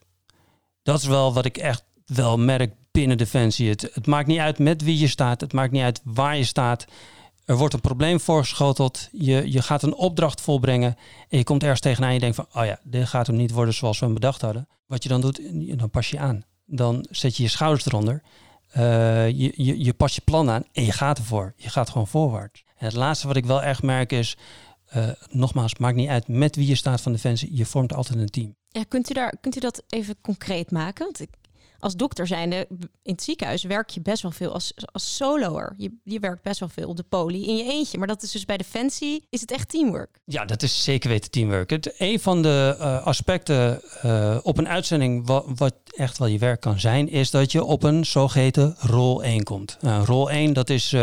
[0.83, 3.69] Dat is wel wat ik echt wel merk binnen Defensie.
[3.69, 5.41] Het, het maakt niet uit met wie je staat.
[5.41, 6.87] Het maakt niet uit waar je staat.
[7.45, 9.09] Er wordt een probleem voorgeschoteld.
[9.13, 10.97] Je, je gaat een opdracht volbrengen.
[11.29, 12.47] En je komt ergens tegenaan en je denkt van...
[12.55, 14.69] oh ja, dit gaat hem niet worden zoals we hem bedacht hadden.
[14.87, 15.41] Wat je dan doet,
[15.79, 16.45] dan pas je aan.
[16.67, 18.23] Dan zet je je schouders eronder.
[18.77, 21.55] Uh, je, je, je pas je plan aan en je gaat ervoor.
[21.57, 22.65] Je gaat gewoon voorwaarts.
[22.77, 24.37] En het laatste wat ik wel echt merk is...
[24.97, 27.57] Uh, nogmaals, maakt niet uit met wie je staat van Defensie.
[27.57, 28.57] Je vormt altijd een team.
[28.69, 31.05] Ja, kunt u, daar, kunt u dat even concreet maken?
[31.05, 31.29] Want ik,
[31.87, 32.67] als dokter zijnde
[33.03, 35.75] in het ziekenhuis werk je best wel veel als, als soloer.
[35.77, 37.99] Je, je werkt best wel veel op de poli in je eentje.
[37.99, 40.21] Maar dat is dus bij Defensie, is het echt teamwork?
[40.25, 41.71] Ja, dat is zeker weten teamwork.
[41.71, 46.61] Het, een van de uh, aspecten uh, op een uitzending wat, echt wel je werk
[46.61, 47.09] kan zijn...
[47.09, 49.79] is dat je op een zogeheten rol 1 komt.
[49.81, 50.97] Uh, rol 1, dat is...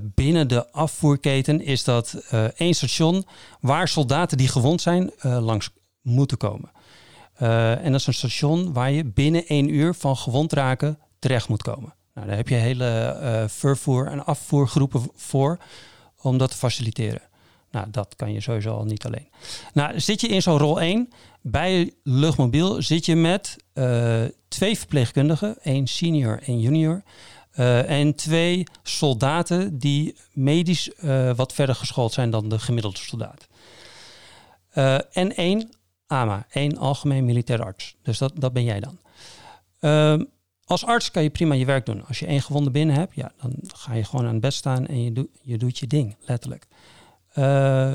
[0.00, 2.14] binnen de afvoerketen is dat
[2.56, 3.24] één station
[3.60, 5.70] waar soldaten die gewond zijn langs
[6.02, 6.70] moeten komen.
[7.42, 11.48] Uh, en dat is een station waar je binnen één uur van gewond raken terecht
[11.48, 11.94] moet komen.
[12.14, 15.58] Nou, daar heb je hele uh, vervoer- en afvoergroepen voor
[16.20, 17.22] om dat te faciliteren.
[17.70, 19.28] Nou, dat kan je sowieso al niet alleen.
[19.72, 21.08] Nou, zit je in zo'n rol 1,
[21.40, 27.02] bij luchtmobiel zit je met uh, twee verpleegkundigen, één senior en junior.
[27.86, 30.90] en twee soldaten die medisch
[31.36, 33.46] wat verder geschoold zijn dan de gemiddelde soldaat.
[35.12, 35.70] en één
[36.10, 37.96] AMA, één algemeen militair arts.
[38.02, 38.98] Dus dat, dat ben jij dan.
[39.80, 40.26] Uh,
[40.64, 42.06] als arts kan je prima je werk doen.
[42.06, 44.86] Als je één gewonde binnen hebt, ja, dan ga je gewoon aan het bed staan
[44.86, 46.66] en je, doet je doet je ding, letterlijk.
[47.38, 47.94] Uh,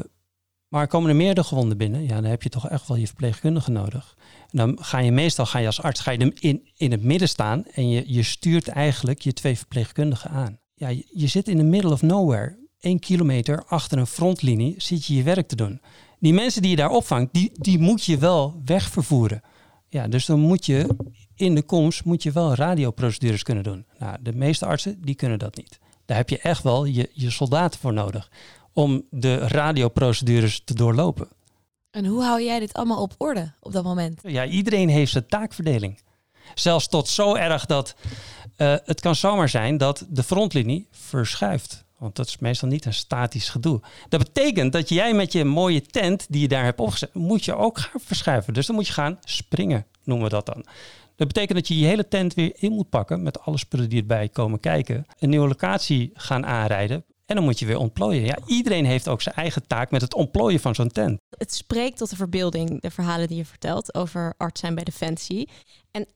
[0.67, 3.71] maar komen er meerdere gewonden binnen, ja, dan heb je toch echt wel je verpleegkundige
[3.71, 4.17] nodig.
[4.51, 7.65] Dan ga je meestal, ga je als arts, ga je in, in het midden staan
[7.65, 10.59] en je, je stuurt eigenlijk je twee verpleegkundigen aan.
[10.73, 12.63] Ja, je, je zit in the middle of nowhere.
[12.79, 15.81] Eén kilometer achter een frontlinie zit je je werk te doen
[16.19, 19.41] die mensen die je daar opvangt, die, die moet je wel wegvervoeren.
[19.89, 20.95] Ja, dus dan moet je
[21.35, 23.85] in de komst moet je wel radioprocedures kunnen doen.
[23.99, 25.79] Nou, de meeste artsen die kunnen dat niet.
[26.05, 28.29] Daar heb je echt wel je, je soldaten voor nodig
[28.73, 31.27] om de radioprocedures te doorlopen.
[31.91, 34.21] En hoe hou jij dit allemaal op orde op dat moment?
[34.23, 35.99] Ja, iedereen heeft zijn taakverdeling.
[36.53, 37.95] Zelfs tot zo erg dat
[38.57, 41.84] uh, het kan zomaar zijn dat de frontlinie verschuift.
[41.97, 43.81] Want dat is meestal niet een statisch gedoe.
[44.09, 47.55] Dat betekent dat jij met je mooie tent die je daar hebt opgezet, moet je
[47.55, 48.53] ook gaan verschuiven.
[48.53, 50.65] Dus dan moet je gaan springen, noemen we dat dan.
[51.15, 53.99] Dat betekent dat je je hele tent weer in moet pakken met alle spullen die
[53.99, 55.05] erbij komen kijken.
[55.19, 57.05] Een nieuwe locatie gaan aanrijden.
[57.25, 58.25] En dan moet je weer ontplooien.
[58.25, 61.19] Ja, iedereen heeft ook zijn eigen taak met het ontplooien van zo'n tent.
[61.37, 65.49] Het spreekt tot de verbeelding, de verhalen die je vertelt over arts zijn bij Defensie.
[65.91, 66.07] En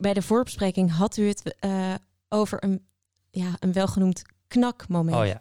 [0.00, 1.94] bij de voorbespreking had u het uh,
[2.28, 2.86] over een,
[3.30, 5.16] ja, een welgenoemd knakmoment.
[5.16, 5.40] Oh ja.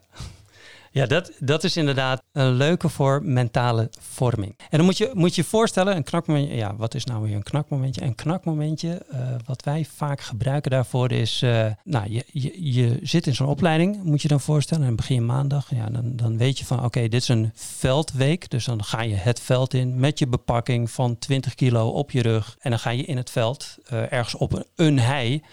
[0.97, 4.55] Ja, dat, dat is inderdaad een leuke voor mentale vorming.
[4.69, 7.43] En dan moet je moet je voorstellen, een knakmomentje, ja, wat is nou weer een
[7.43, 8.01] knakmomentje?
[8.01, 13.27] Een knakmomentje, uh, wat wij vaak gebruiken daarvoor is, uh, nou, je, je, je zit
[13.27, 16.59] in zo'n opleiding, moet je dan voorstellen, en begin je maandag, ja, dan, dan weet
[16.59, 20.19] je van, oké, dit is een veldweek, dus dan ga je het veld in met
[20.19, 23.77] je bepakking van 20 kilo op je rug en dan ga je in het veld,
[23.93, 25.43] uh, ergens op een, een hei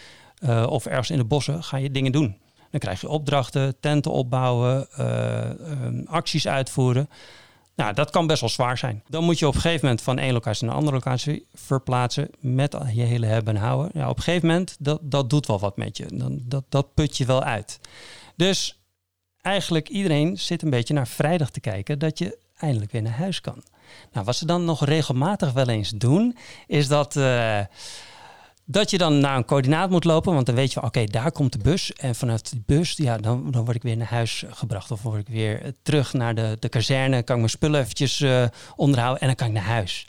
[0.68, 2.36] of ergens in de bossen, ga je dingen doen.
[2.74, 5.50] Dan krijg je opdrachten, tenten opbouwen, uh,
[5.84, 7.08] um, acties uitvoeren.
[7.74, 9.02] Nou, dat kan best wel zwaar zijn.
[9.08, 12.30] Dan moet je op een gegeven moment van één locatie naar een andere locatie verplaatsen
[12.38, 13.90] met je hele hebben en houden.
[13.94, 16.06] Ja, op een gegeven moment, dat, dat doet wel wat met je.
[16.12, 17.80] Dan, dat, dat put je wel uit.
[18.36, 18.80] Dus
[19.40, 23.40] eigenlijk iedereen zit een beetje naar vrijdag te kijken dat je eindelijk weer naar huis
[23.40, 23.62] kan.
[24.12, 27.16] Nou, wat ze dan nog regelmatig wel eens doen, is dat...
[27.16, 27.60] Uh,
[28.64, 31.52] dat je dan naar een coördinaat moet lopen, want dan weet je oké, daar komt
[31.52, 31.92] de bus.
[31.92, 34.90] En vanuit die bus, ja, dan, dan word ik weer naar huis gebracht.
[34.90, 38.44] Of word ik weer terug naar de, de kazerne, kan ik mijn spullen eventjes uh,
[38.76, 40.08] onderhouden en dan kan ik naar huis.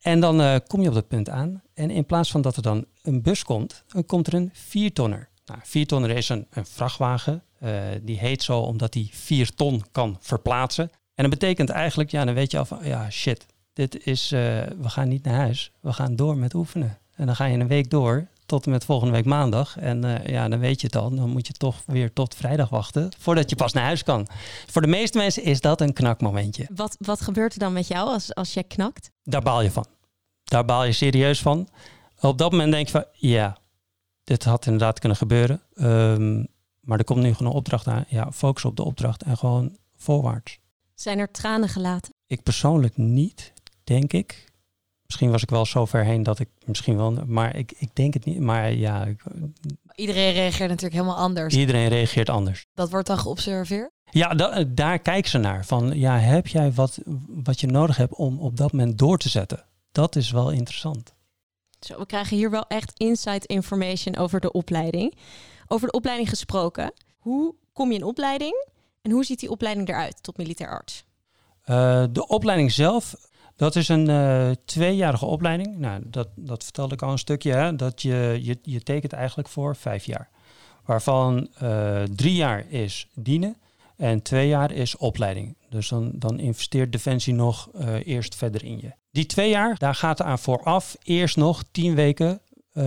[0.00, 1.62] En dan uh, kom je op dat punt aan.
[1.74, 5.28] En in plaats van dat er dan een bus komt, dan komt er een viertonner.
[5.46, 7.42] Nou, viertonner is een, een vrachtwagen.
[7.58, 10.90] Eh, die heet zo omdat hij 4 ton kan verplaatsen.
[11.14, 14.40] En dat betekent eigenlijk, ja, dan weet je al van, ja, shit, dit is, eh,
[14.62, 15.72] we gaan niet naar huis.
[15.80, 16.98] We gaan door met oefenen.
[17.16, 19.78] En dan ga je een week door tot en met volgende week maandag.
[19.78, 21.14] En eh, ja, dan weet je het al.
[21.14, 24.26] Dan moet je toch weer tot vrijdag wachten voordat je pas naar huis kan.
[24.66, 26.66] Voor de meeste mensen is dat een knakmomentje.
[26.74, 29.10] Wat, wat gebeurt er dan met jou als, als jij knakt?
[29.22, 29.86] Daar baal je van.
[30.44, 31.68] Daar baal je serieus van.
[32.20, 33.56] Op dat moment denk je van, ja,
[34.24, 35.62] dit had inderdaad kunnen gebeuren.
[35.74, 36.44] Ehm,
[36.80, 38.04] maar er komt nu gewoon een opdracht aan.
[38.08, 40.58] Ja, focus op de opdracht en gewoon voorwaarts.
[40.94, 42.12] Zijn er tranen gelaten?
[42.26, 43.52] Ik persoonlijk niet,
[43.84, 44.44] denk ik.
[45.06, 48.14] Misschien was ik wel zo ver heen dat ik misschien wel, maar ik, ik denk
[48.14, 48.40] het niet.
[48.40, 49.22] Maar ja, ik-
[49.94, 51.54] Iedereen reageert natuurlijk helemaal anders.
[51.54, 52.66] iedereen reageert anders.
[52.74, 53.90] Dat wordt dan geobserveerd.
[54.10, 55.64] Ja, da- daar kijken ze naar.
[55.66, 59.28] Van ja, heb jij wat, wat je nodig hebt om op dat moment door te
[59.28, 59.64] zetten?
[59.92, 61.14] Dat is wel interessant.
[61.80, 65.14] Zo, we krijgen hier wel echt inside information over de opleiding.
[65.66, 66.92] Over de opleiding gesproken.
[67.16, 68.66] Hoe kom je in opleiding?
[69.02, 71.04] En hoe ziet die opleiding eruit tot militair arts?
[71.62, 73.14] Eh, de opleiding zelf,
[73.56, 75.78] dat is een eh, tweejarige opleiding.
[75.78, 77.52] Nou, dat, dat vertelde ik al een stukje.
[77.52, 77.76] Hè?
[77.76, 80.28] Dat je, je, je tekent eigenlijk voor vijf jaar.
[80.84, 83.56] Waarvan eh, drie jaar is dienen
[83.96, 85.56] en twee jaar is opleiding.
[85.70, 88.92] Dus dan, dan investeert Defensie nog eh, eerst verder in je.
[89.10, 92.40] Die twee jaar, daar gaat aan vooraf eerst nog tien weken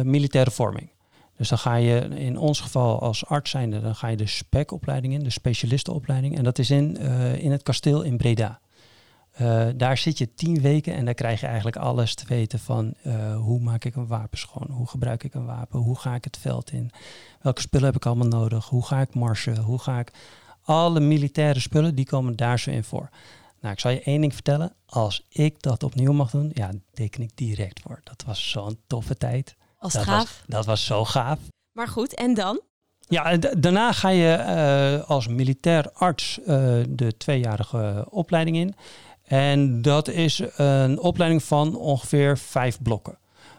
[0.03, 0.89] militaire vorming.
[1.37, 5.13] Dus dan ga je in ons geval als arts zijnde, dan ga je de spec-opleiding
[5.13, 6.37] in, de specialistenopleiding.
[6.37, 6.97] En dat is in,
[7.37, 8.59] in het kasteel in Breda.
[9.39, 12.93] Eh, daar zit je tien weken en daar krijg je eigenlijk alles te weten van
[13.03, 16.23] eh, hoe maak ik een wapen schoon, hoe gebruik ik een wapen, hoe ga ik
[16.23, 16.91] het veld in,
[17.41, 20.11] welke spullen heb ik allemaal nodig, hoe ga ik marsen, hoe ga ik...
[20.63, 23.09] Alle militaire spullen, die komen daar zo in voor.
[23.61, 24.73] Nou, ik zal je één ding vertellen.
[24.85, 27.99] Als ik dat opnieuw mag doen, ja, teken ik direct voor.
[28.03, 29.55] Dat was zo'n toffe tijd.
[29.77, 30.17] Als dat gaaf.
[30.17, 31.39] Was, dat was zo gaaf.
[31.71, 32.61] Maar goed, en dan?
[33.07, 36.39] Ja, daarna ga je eh, als militair arts
[36.89, 38.75] de tweejarige opleiding in.
[39.29, 43.17] En dat is een opleiding van ongeveer vijf blokken.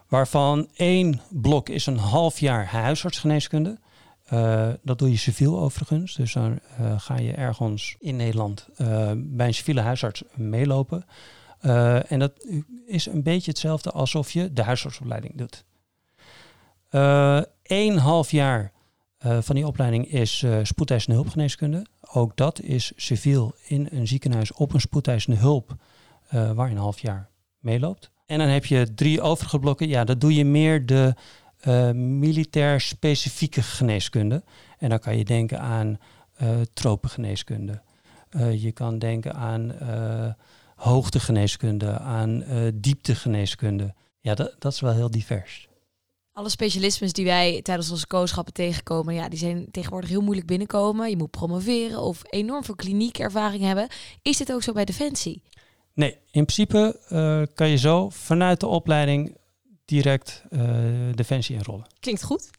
[0.09, 3.79] Waarvan één blok is een half jaar huisartsgeneeskunde.
[4.25, 6.15] Eh, dat doe je civiel overigens.
[6.15, 11.05] Dus dan eh, ga je ergens in Nederland eh, bij een civiele huisarts meelopen.
[12.09, 12.33] En dat
[12.87, 15.65] is een beetje hetzelfde alsof je de huisartsopleiding doet.
[17.63, 18.73] Eén half jaar
[19.19, 21.87] van die opleiding is spoedeisende hulpgeneeskunde.
[22.13, 25.77] Ook dat is civiel in een ziekenhuis op een spoedeisende hulp,
[26.29, 28.11] eh, waar een half jaar meeloopt.
[28.27, 29.89] En dan heb je drie overige blokken.
[29.89, 31.15] Ja, dat doe je meer de
[31.61, 34.43] eh, militair specifieke geneeskunde.
[34.79, 35.99] En dan kan je denken aan
[36.37, 37.83] eh tropengeneeskunde.
[38.53, 39.73] Je kan denken aan
[40.75, 42.45] hoogtegeneeskunde, aan
[42.75, 43.95] dieptegeneeskunde.
[44.21, 45.70] Ja, dat, dat is wel heel divers.
[46.33, 51.11] Alle specialismes die wij tijdens onze kooschappen tegenkomen, ja, die zijn tegenwoordig heel moeilijk binnenkomen.
[51.11, 53.89] Je moet promoveren of enorm veel kliniekervaring hebben.
[54.23, 55.43] Is dit ook zo bij Defensie?
[55.95, 59.37] Nee, in principe eh, kan je zo vanuit de opleiding
[59.85, 60.61] direct eh,
[61.15, 61.87] Defensie inrollen.
[62.01, 62.51] Klinkt goed.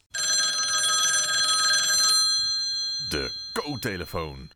[3.10, 4.50] De co-telefoon.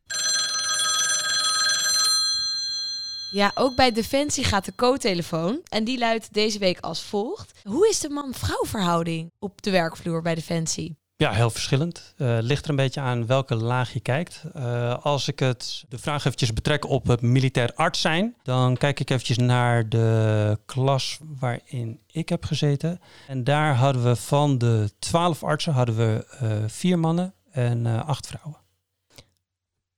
[3.35, 5.61] Ja, ook bij Defensie gaat de co-telefoon.
[5.69, 7.51] En die luidt deze week als volgt.
[7.63, 10.95] Hoe is de man-vrouw verhouding op de werkvloer bij Defensie?
[11.15, 12.13] Ja, heel verschillend.
[12.17, 14.43] Eh ligt er een beetje aan welke laag je kijkt.
[14.53, 18.99] Eh, als ik het, de vraag eventjes betrek op het militair arts zijn, dan kijk
[18.99, 22.99] ik eventjes naar de klas waarin ik heb gezeten.
[23.27, 28.07] En daar hadden we van de twaalf artsen hadden we eh, vier mannen en eh,
[28.07, 28.57] acht vrouwen.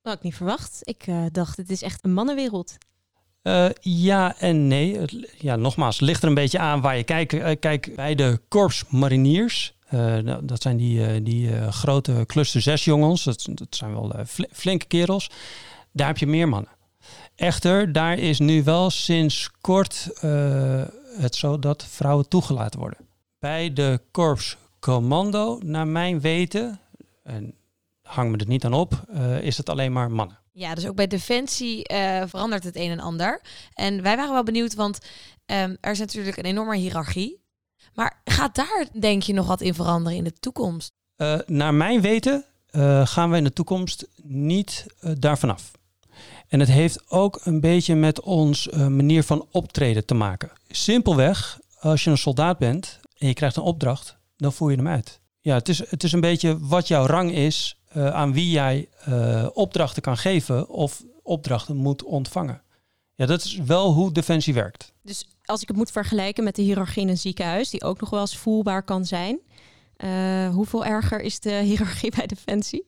[0.01, 0.79] Dat had ik niet verwacht.
[0.83, 2.77] Ik eh, dacht, het is echt een mannenwereld.
[3.47, 4.99] Eh, ja en nee.
[5.37, 7.33] Ja, nogmaals, ligt er een beetje aan waar je kijkt.
[7.33, 12.83] Eh, kijk, bij de Korps Mariniers, eh, nou, dat zijn die, die grote cluster 6
[12.83, 15.29] jongens, dat, dat zijn wel fl- flinke kerels.
[15.91, 16.71] Daar heb je meer mannen.
[17.35, 20.09] Echter, daar is nu wel sinds kort
[21.17, 22.99] het zo dat vrouwen toegelaten worden.
[23.39, 26.79] Bij de Korps Commando, naar mijn weten,
[27.23, 27.53] en
[28.01, 29.05] hang me er niet aan op,
[29.41, 30.37] is het alleen maar mannen.
[30.57, 33.41] Ja, dus ook bij Defensie eh, verandert het een en ander.
[33.73, 34.99] En wij waren wel benieuwd, want
[35.45, 37.41] ehm, er is natuurlijk een enorme hiërarchie.
[37.93, 40.91] Maar gaat daar, denk je, nog wat in veranderen in de toekomst?
[41.15, 45.71] Eh, naar mijn weten eh, gaan we in de toekomst niet daarvan af.
[46.47, 50.51] En het heeft ook een beetje met ons manier van optreden te maken.
[50.69, 54.87] Simpelweg, als je een soldaat bent en je krijgt een opdracht, dan voer je hem
[54.87, 55.19] uit.
[55.39, 58.89] Ja, het is, het is een beetje wat jouw rang is, eh, aan wie jij
[59.05, 62.61] eh, opdrachten kan geven of opdrachten moet ontvangen.
[63.15, 64.93] Ja, dat is wel hoe Defensie werkt.
[65.01, 68.09] Dus als ik het moet vergelijken met de hiërarchie in een ziekenhuis, die ook nog
[68.09, 69.39] wel eens voelbaar kan zijn.
[69.97, 72.85] eh, hoeveel erger is de hiërarchie bij Defensie?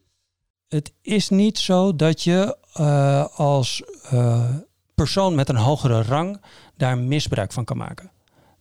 [0.67, 4.55] het is niet zo dat je uh, als uh,
[4.95, 6.41] persoon met een hogere rang
[6.77, 8.11] daar misbruik van kan maken.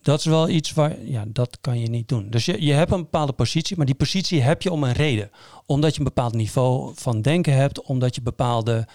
[0.02, 2.30] Dat is wel iets waar, ja, dat kan je niet doen.
[2.30, 5.30] Dus je, je hebt een bepaalde positie, maar die positie heb je om een reden.
[5.66, 8.87] Omdat je een bepaald niveau van denken hebt, omdat je bepaalde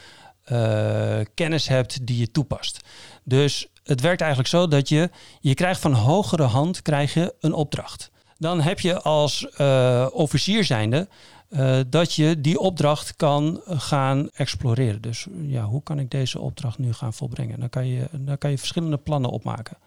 [0.52, 2.80] uh, kennis hebt die je toepast.
[3.24, 7.54] Dus het werkt eigenlijk zo dat je, je krijgt van hogere hand krijg je een
[7.54, 8.12] opdracht.
[8.38, 11.08] Dan heb je als uh, officier zijnde
[11.54, 15.02] uh, dat je die opdracht kan gaan exploreren.
[15.02, 17.60] Dus ja, hoe kan ik deze opdracht nu gaan volbrengen?
[17.60, 19.78] Dan kan je, dan kan je verschillende plannen opmaken.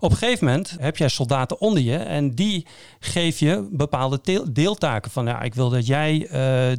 [0.00, 2.66] Op een gegeven moment heb jij soldaten onder je en die
[3.00, 4.20] geef je bepaalde
[4.52, 5.10] deeltaken.
[5.10, 6.28] Van ja, ik wil dat jij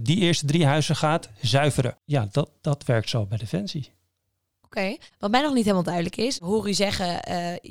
[0.01, 1.97] die eerste drie huizen gaat zuiveren.
[2.05, 3.91] Ja, dat, dat werkt zo bij Defensie.
[4.61, 7.19] Oké, wat mij nog niet helemaal duidelijk is, hoor u zeggen,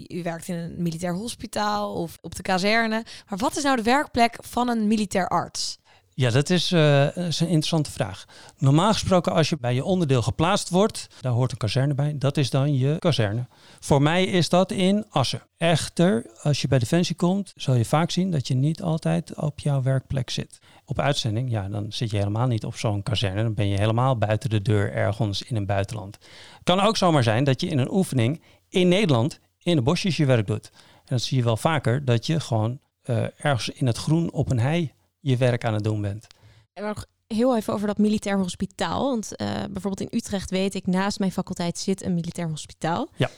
[0.09, 3.05] u werkt in een militair hospitaal of op de kazerne.
[3.29, 5.79] Maar wat is nou de werkplek van een militair arts?
[6.18, 8.24] Ja, dat is, een interessante vraag.
[8.59, 12.37] Normaal gesproken, als je bij je onderdeel geplaatst wordt, daar hoort een kazerne bij, dat
[12.37, 13.46] is dan je kazerne.
[13.81, 15.42] Voor mij is dat in Assen.
[15.57, 19.61] Echter, als je bij Defensie komt, zal je vaak zien dat je niet altijd op
[19.61, 20.59] jouw werkplek zit.
[20.85, 23.42] Op uitzending, ja, dan zit je helemaal niet op zo'n kazerne.
[23.42, 26.18] Dan ben je helemaal buiten de deur ergens in een buitenland.
[26.62, 30.26] Kan ook zomaar zijn dat je in een oefening in Nederland in de bosjes je
[30.26, 30.70] werk doet.
[30.72, 34.50] En dat zie je wel vaker, dat je gewoon uh, ergens in het groen op
[34.50, 34.94] een hei
[35.27, 36.27] je werk aan het doen bent.
[36.73, 39.11] En nog heel even over dat militair hospitaal.
[39.11, 43.09] Want uh, bijvoorbeeld in Utrecht weet ik, naast mijn faculteit zit een militair hospitaal.
[43.17, 43.31] Ja.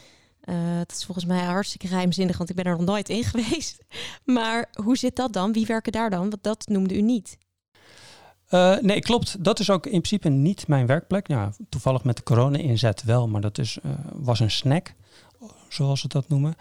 [0.43, 3.83] Uh, dat is volgens mij hartstikke geheimzinnig, want ik ben er nog nooit in geweest.
[4.25, 5.53] Maar hoe zit dat dan?
[5.53, 6.29] Wie werken daar dan?
[6.29, 7.37] Want dat noemde u niet.
[8.49, 9.43] Uh, nee, klopt.
[9.43, 11.27] Dat is ook in principe niet mijn werkplek.
[11.27, 13.77] Ja, toevallig met de corona-inzet wel, maar dat is,
[14.13, 14.93] was een snack,
[15.69, 16.55] zoals ze dat noemen.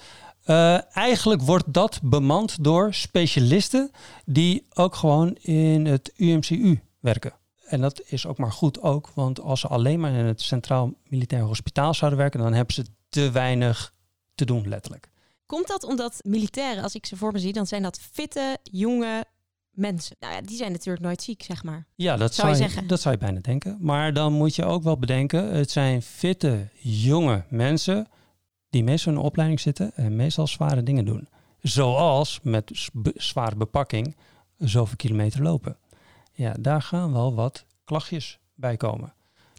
[0.51, 3.91] Uh, eigenlijk wordt dat bemand door specialisten
[4.25, 7.33] die ook gewoon in het UMCU werken.
[7.65, 10.93] En dat is ook maar goed ook, want als ze alleen maar in het Centraal
[11.05, 13.93] Militair Hospitaal zouden werken, dan hebben ze te weinig
[14.35, 15.09] te doen, letterlijk.
[15.47, 19.25] Komt dat omdat militairen, als ik ze voor me zie, dan zijn dat fitte, jonge
[19.71, 20.17] mensen.
[20.21, 21.87] Nou ja, die zijn natuurlijk nooit ziek, zeg maar.
[21.95, 22.87] Ja, dat zou, je, zeggen.
[22.87, 23.77] Dat zou je bijna denken.
[23.81, 28.07] Maar dan moet je ook wel bedenken, het zijn fitte, jonge mensen
[28.79, 31.29] die meestal in een opleiding zitten en meestal zware dingen doen.
[31.63, 34.17] Zoals met zware bepakking
[34.59, 35.77] zoveel kilometer lopen.
[36.33, 39.13] Ja, daar gaan wel wat klachtjes bij komen.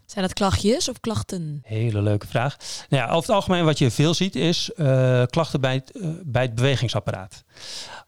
[0.06, 1.62] Zijn dat klachtjes of klachten?
[1.64, 2.58] Hele leuke vraag.
[2.90, 6.10] Nou ja, over het algemeen wat je veel ziet is uh, klachten bij het, uh,
[6.24, 7.44] bij het bewegingsapparaat.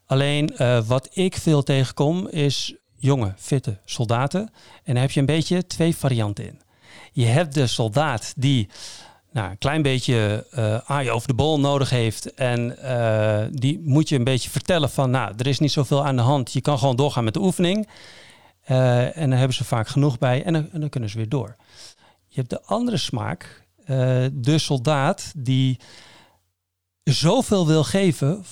[0.06, 4.50] Alleen uh, wat ik veel tegenkom is jonge, fitte soldaten.
[4.84, 6.60] En daar heb je een beetje twee varianten in.
[7.12, 8.68] Je hebt de soldaat die
[9.32, 12.34] nou, een klein beetje uh, aaien over de bol nodig heeft.
[12.34, 16.16] En uh, die moet je een beetje vertellen van, nou, er is niet zoveel aan
[16.16, 16.52] de hand.
[16.52, 17.88] Je kan gewoon doorgaan met de oefening.
[18.70, 21.28] Uh, en dan hebben ze vaak genoeg bij en dan, en dan, kunnen ze weer
[21.28, 21.56] door.
[22.28, 23.66] Je hebt de andere smaak,
[24.32, 25.78] de soldaat die
[27.04, 28.44] zoveel wil geven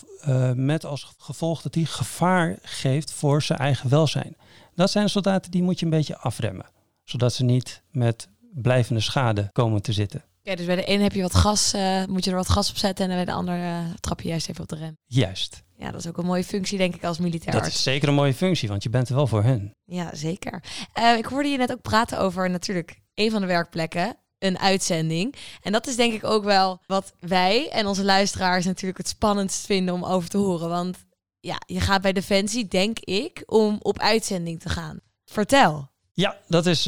[0.55, 4.37] met als gevolg dat hij gevaar geeft voor zijn eigen welzijn.
[4.75, 6.67] Dat zijn soldaten die moet je een beetje afremmen,
[7.05, 10.25] zodat ze niet met blijvende schade komen te zitten.
[10.43, 12.71] Ja, dus bij de ene heb je wat gas, uh, moet je er wat gas
[12.71, 14.97] op zetten en bij de andere uh, trap je juist even op de rem.
[15.07, 15.63] Juist.
[15.77, 17.75] Ja, dat is ook een mooie functie, denk ik, als militair Dat arts.
[17.75, 19.71] is zeker een mooie functie, want je bent er wel voor hen.
[19.85, 20.63] Ja, zeker.
[20.99, 25.35] Uh, ik hoorde je net ook praten over natuurlijk een van de werkplekken, een uitzending.
[25.63, 29.67] En dat is denk ik ook wel wat wij en onze luisteraars natuurlijk het spannendst
[29.67, 30.69] vinden om over te horen.
[30.69, 30.97] Want
[31.41, 35.01] ja, je gaat bij Defensie, denk ik, om op uitzending te gaan.
[35.25, 35.89] Vertel.
[36.13, 36.87] Ja, dat is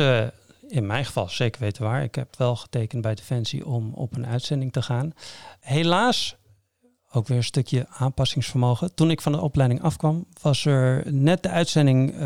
[0.72, 2.02] in mijn geval zeker weten waar.
[2.02, 5.12] Ik heb wel getekend bij Defensie om op een uitzending te gaan.
[5.60, 6.36] Helaas,
[7.10, 8.94] ook weer een stukje aanpassingsvermogen.
[8.94, 12.20] Toen ik van de opleiding afkwam, was er net de uitzending, uh,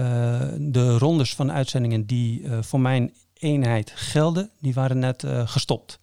[0.59, 5.99] de rondes van uitzendingen die uh, voor mijn eenheid gelden, die waren net uh, gestopt.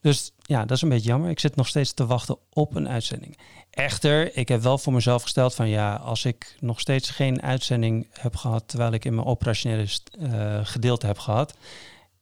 [0.00, 1.30] Dus ja, dat is een beetje jammer.
[1.30, 3.38] Ik zit nog steeds te wachten op een uitzending.
[3.70, 8.08] Echter, ik heb wel voor mezelf gesteld van ja, als ik nog steeds geen uitzending
[8.10, 9.86] heb gehad terwijl ik in mijn operationele
[10.18, 11.54] uh, gedeelte heb gehad,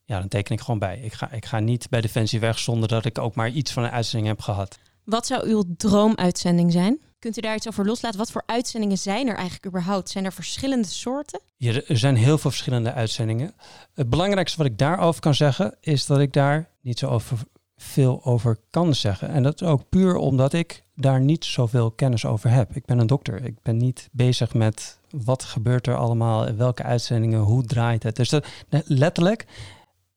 [0.05, 0.99] ja, dan teken ik gewoon bij.
[0.99, 3.83] Ik ga, ik ga niet bij Defensie weg zonder dat ik ook maar iets van
[3.83, 4.79] een uitzending heb gehad.
[5.05, 6.99] Wat zou uw droomuitzending zijn?
[7.19, 8.19] Kunt u daar iets over loslaten?
[8.19, 10.11] Wat voor uitzendingen zijn er eigenlijk überhaupt?
[10.11, 11.41] Zijn er verschillende soorten?
[11.57, 13.55] Ja, er zijn heel veel verschillende uitzendingen.
[13.95, 17.39] Het belangrijkste wat ik daarover kan zeggen is dat ik daar niet zo over
[17.85, 19.29] veel over kan zeggen.
[19.29, 22.77] En dat is ook puur omdat ik daar niet zoveel kennis over heb.
[22.77, 23.45] Ik ben een dokter.
[23.45, 28.17] Ik ben niet bezig met wat gebeurt er allemaal, welke uitzendingen, hoe draait het.
[28.17, 28.47] Dus dat,
[28.87, 29.47] letterlijk,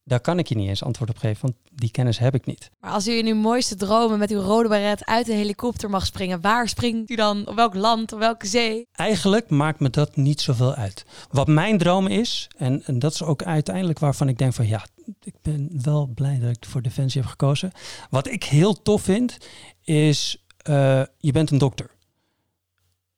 [0.08, 2.70] Daar kan ik je niet eens antwoord op geven, want die kennis heb ik niet.
[2.80, 6.06] Maar als u in uw mooiste dromen met uw rode baret uit de helikopter mag
[6.06, 7.48] springen, waar springt u dan?
[7.48, 8.14] Op welk land?
[8.14, 8.88] Op welke zee?
[8.92, 11.06] Eigenlijk maakt me dat niet zoveel uit.
[11.30, 14.86] Wat mijn droom is, en, en dat is ook uiteindelijk waarvan ik denk van ja,
[15.24, 17.72] ik ben wel blij dat ik voor Defensie heb gekozen.
[18.10, 19.38] Wat ik heel tof vind,
[19.82, 21.92] is uh, je bent een dokter.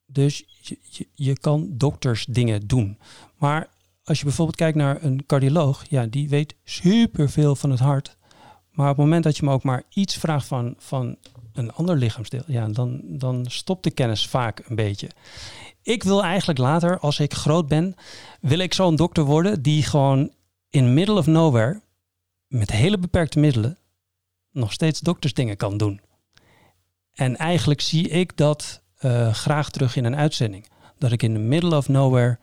[0.06, 2.98] Dus je, je, je kan doktersdingen doen.
[3.38, 3.68] Maar
[4.10, 8.18] als je bijvoorbeeld kijkt naar een cardioloog, ja, die weet superveel van het hart.
[8.72, 11.18] Maar op het moment dat je me ook maar iets vraagt van, van
[11.54, 15.10] een ander lichaamsdeel, ja, dan, dan stopt de kennis vaak een beetje.
[15.84, 17.96] Ik wil eigenlijk later, als ik groot ben,
[18.42, 20.32] wil ik zo'n dokter worden die gewoon
[20.70, 21.82] in middle of nowhere,
[22.48, 23.78] met hele beperkte middelen,
[24.52, 26.02] nog steeds doktersdingen kan doen.
[27.14, 30.68] En eigenlijk zie ik dat uh, graag terug in een uitzending.
[30.98, 32.40] Dat ik in the middle of nowhere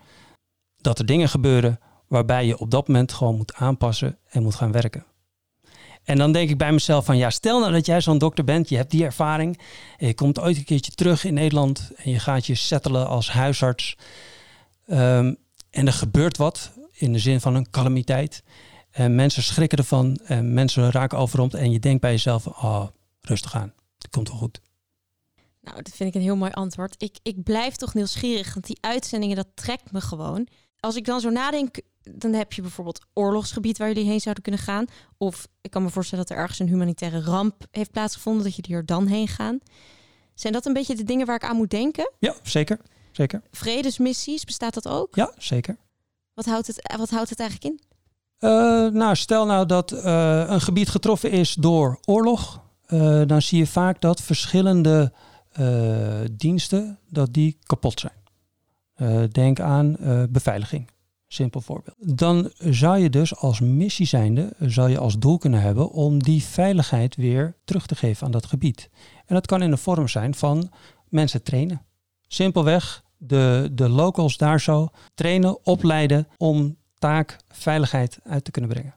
[0.87, 1.79] dat er dingen gebeuren
[2.09, 5.05] waarbij je op dat moment gewoon moet aanpassen en moet gaan werken.
[6.05, 8.69] En dan denk ik bij mezelf van ja, stel nou dat jij zo'n dokter bent,
[8.69, 9.61] je hebt die ervaring,
[9.99, 13.97] je komt ooit een keertje terug in Nederland en je gaat je settelen als huisarts.
[14.87, 15.35] Ehm,
[15.71, 18.43] en er gebeurt wat in de zin van een calamiteit.
[18.91, 22.87] En mensen schrikken ervan en mensen raken overromd en je denkt bij jezelf, oh,
[23.21, 24.61] rustig aan, het komt wel goed.
[25.61, 27.03] Nou, dat vind ik een heel mooi antwoord.
[27.03, 30.49] Ik, ik blijf toch nieuwsgierig, want die uitzendingen, dat trekt me gewoon
[30.87, 34.61] als ik dan zo nadenk, dan heb je bijvoorbeeld oorlogsgebied waar jullie heen zouden kunnen
[34.61, 34.87] gaan.
[35.19, 38.75] Of ik kan me voorstellen dat er ergens een humanitaire ramp heeft plaatsgevonden, dat je
[38.75, 39.59] er dan heen gaan.
[40.35, 42.13] Zijn dat een beetje de dingen waar ik aan moet denken?
[42.19, 42.81] Ja, zeker.
[43.13, 43.43] zeker.
[43.51, 45.15] Vredesmissies, bestaat dat ook?
[45.15, 45.77] Ja, zeker.
[46.35, 47.81] Wat houdt het, wat houdt het eigenlijk in?
[48.49, 48.51] Uh,
[48.91, 52.61] nou, stel nou dat uh, een gebied getroffen is door oorlog.
[52.89, 55.13] Uh, dan zie je vaak dat verschillende
[56.33, 58.26] diensten dat die kapot zijn.
[58.97, 60.91] Uh, denk aan uh, beveiliging.
[61.29, 62.19] Simpel voorbeeld.
[62.19, 66.43] Dan zou je dus als missie zijnde, zou je als doel kunnen hebben om die
[66.43, 68.91] veiligheid weer terug te geven aan dat gebied.
[69.27, 70.71] En dat kan in de vorm zijn van
[71.09, 71.83] mensen trainen.
[72.29, 78.95] Simpelweg de, de locals daar zo trainen, opleiden om taak veiligheid uit te kunnen brengen.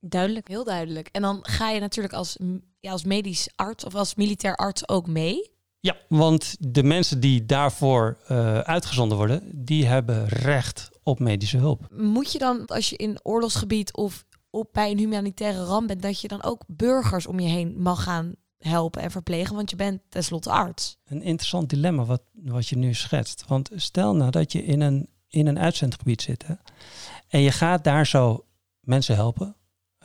[0.00, 1.08] Duidelijk, heel duidelijk.
[1.12, 2.38] En dan ga je natuurlijk als,
[2.80, 5.52] ja, als medisch arts of als militair arts ook mee.
[5.84, 11.88] Ja, want de mensen die daarvoor uh, uitgezonden worden, die hebben recht op medische hulp.
[11.90, 16.20] Moet je dan, als je in oorlogsgebied of op bij een humanitaire ramp bent, dat
[16.20, 20.00] je dan ook burgers om je heen mag gaan helpen en verplegen, want je bent
[20.08, 20.96] tenslotte arts.
[21.04, 23.44] Een interessant dilemma wat, wat je nu schetst.
[23.46, 26.54] Want stel nou dat je in een, in een uitzendgebied zit hè,
[27.28, 28.44] en je gaat daar zo
[28.80, 29.56] mensen helpen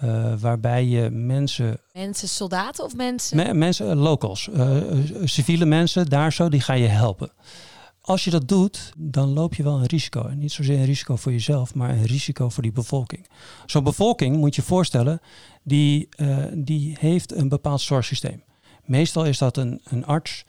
[0.03, 1.79] uh, waarbij je mensen.
[1.93, 3.57] Mensen, soldaten of mensen?
[3.57, 4.77] mensen, uh, locals, uh,
[5.23, 7.31] civiele mensen daar zo, die ga je helpen.
[8.01, 10.27] Als je dat doet, dan loop je wel een risico.
[10.27, 13.27] En niet zozeer een risico voor jezelf, maar een risico voor die bevolking.
[13.65, 15.21] Zo'n bevolking, moet je voorstellen,
[15.63, 16.09] die,
[16.53, 18.43] die heeft een bepaald zorgsysteem.
[18.85, 20.45] Meestal is dat een, een arts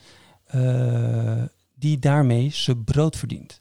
[1.74, 3.60] die daarmee zijn brood verdient.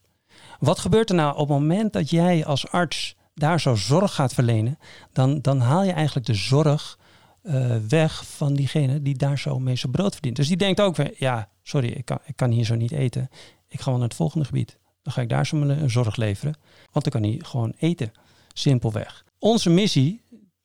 [0.59, 4.33] Wat gebeurt er nou op het moment dat jij als arts daar zo zorg gaat
[4.33, 4.77] verlenen,
[5.13, 6.97] dan, dan haal je eigenlijk de zorg
[7.43, 10.35] uh, weg van diegene die daar zo mee zijn brood verdient.
[10.35, 13.29] Dus die denkt ook weer, ja, sorry, ik kan, ik kan hier zo niet eten.
[13.67, 14.77] Ik ga wel naar het volgende gebied.
[15.01, 16.55] Dan ga ik daar zo mijn zorg leveren,
[16.91, 18.11] want dan kan hij gewoon eten.
[18.53, 19.25] Simpelweg.
[19.39, 20.21] Onze missie,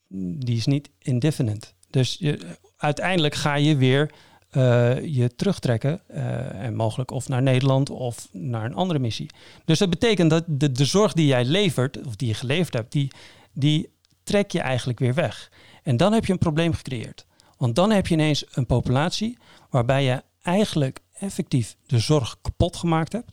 [0.09, 1.67] die is niet indefinite.
[1.91, 4.11] Dus je, uiteindelijk ga je weer
[4.57, 6.01] uh, je terugtrekken.
[6.11, 9.31] Uh, en mogelijk of naar Nederland of naar een andere missie.
[9.65, 12.93] Dus dat betekent dat de, de zorg die jij levert, of die je geleverd hebt,
[12.93, 13.11] die,
[13.53, 13.93] die
[14.23, 15.51] trek je eigenlijk weer weg.
[15.83, 17.27] En dan heb je een probleem gecreëerd.
[17.57, 19.39] Want dan heb je ineens een populatie
[19.71, 23.33] waarbij je eigenlijk effectief de zorg kapot gemaakt hebt.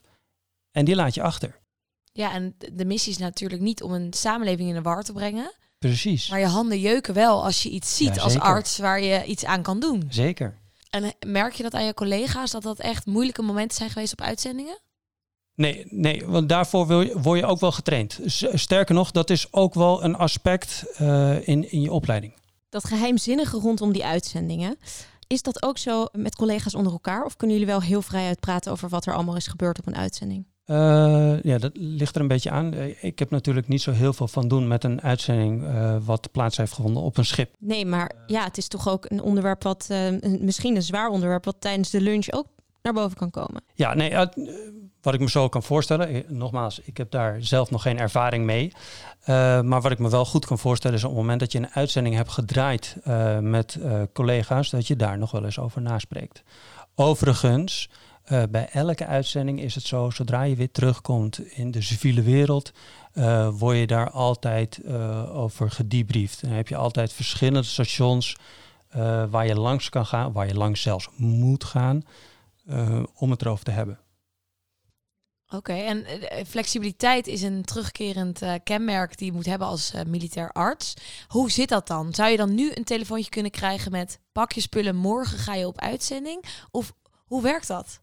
[0.72, 1.60] En die laat je achter.
[2.14, 5.54] Ja, en de missie is natuurlijk niet om een samenleving in de war te brengen.
[5.80, 6.30] Precies.
[6.30, 9.62] Maar je handen jeuken wel als je iets ziet als arts waar je iets aan
[9.62, 10.08] kan doen.
[10.10, 10.61] Zeker.
[10.92, 14.22] En merk je dat aan je collega's dat dat echt moeilijke momenten zijn geweest op
[14.22, 14.80] uitzendingen?
[15.56, 18.20] Nee, nee, want daarvoor wil je, word je ook wel getraind.
[18.54, 22.34] Sterker nog, dat is ook wel een aspect uh, in, in je opleiding.
[22.70, 24.78] Dat geheimzinnige rondom die uitzendingen.
[25.28, 27.26] Is dat ook zo met collega's onder elkaar?
[27.26, 29.96] Of kunnen jullie wel heel vrij uitpraten over wat er allemaal is gebeurd op een
[29.96, 30.46] uitzending?
[30.72, 32.74] Uh, ja, dat ligt er een beetje aan.
[32.74, 36.32] Eh, ik heb natuurlijk niet zo heel veel van doen met een uitzending uh, wat
[36.32, 37.56] plaats heeft gevonden op een schip.
[37.60, 41.46] Nee, maar ja, het is toch ook een onderwerp wat, uh, misschien een zwaar onderwerp,
[41.46, 42.48] wat tijdens de lunch ook
[42.82, 43.64] naar boven kan komen.
[43.74, 44.16] Ja, nee,
[45.02, 48.72] wat ik me zo kan voorstellen, nogmaals, ik heb daar zelf nog geen ervaring mee.
[49.64, 51.72] maar wat ik me wel goed kan voorstellen is op het moment dat je een
[51.72, 52.96] uitzending hebt gedraaid
[53.42, 53.80] met
[54.14, 56.44] collega's, dat je daar nog wel eens over naspreekt.
[56.96, 57.90] Overigens,
[58.24, 62.72] Eh, bij elke uitzending is het zo, zodra je weer terugkomt in de civiele wereld,
[63.14, 66.42] uh, word je daar altijd uh, over gedebriefd.
[66.42, 68.36] Dan heb je altijd verschillende stations
[69.30, 72.04] waar je langs kan gaan, waar je langs zelfs moet gaan,
[73.14, 74.00] om het erover te hebben.
[75.50, 76.06] Oké, en
[76.48, 80.94] flexibiliteit is een terugkerend kenmerk die je moet hebben als militair arts.
[81.28, 82.14] Hoe zit dat dan?
[82.14, 85.68] Zou je dan nu een telefoontje kunnen krijgen met pak je spullen, morgen ga je
[85.68, 86.46] op uitzending?
[86.72, 86.94] Of
[87.26, 88.02] hoe werkt dat?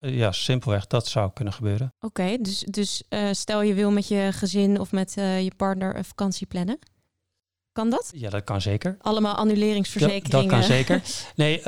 [0.00, 1.94] Eh, ja, simpelweg, dat zou kunnen gebeuren.
[2.00, 5.96] Oké, dus, dus uh, stel je wil met je gezin of met uh, je partner
[5.96, 6.78] een vakantie plannen.
[7.72, 8.10] Kan dat?
[8.14, 8.96] Ja, dat kan zeker.
[9.00, 10.30] Allemaal annuleringsverzekeringen.
[10.30, 11.02] Dat, dat kan zeker.
[11.34, 11.62] Nee,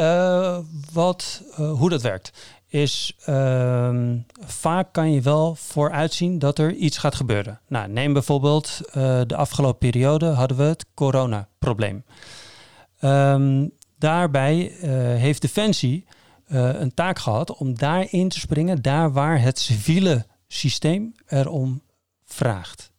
[0.93, 7.14] wat, hoe dat werkt is ehm, vaak kan je wel vooruitzien dat er iets gaat
[7.14, 7.61] gebeuren.
[7.68, 8.81] Nou, neem bijvoorbeeld
[9.26, 12.05] de afgelopen periode hadden we het coronaprobleem.
[13.01, 14.57] Um, daarbij
[15.16, 16.07] heeft Defensie
[16.57, 21.82] een taak gehad om daarin te springen, daar waar het civiele systeem erom
[22.24, 22.92] vraagt.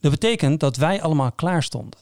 [0.00, 2.00] Dat betekent dat wij allemaal klaar stonden.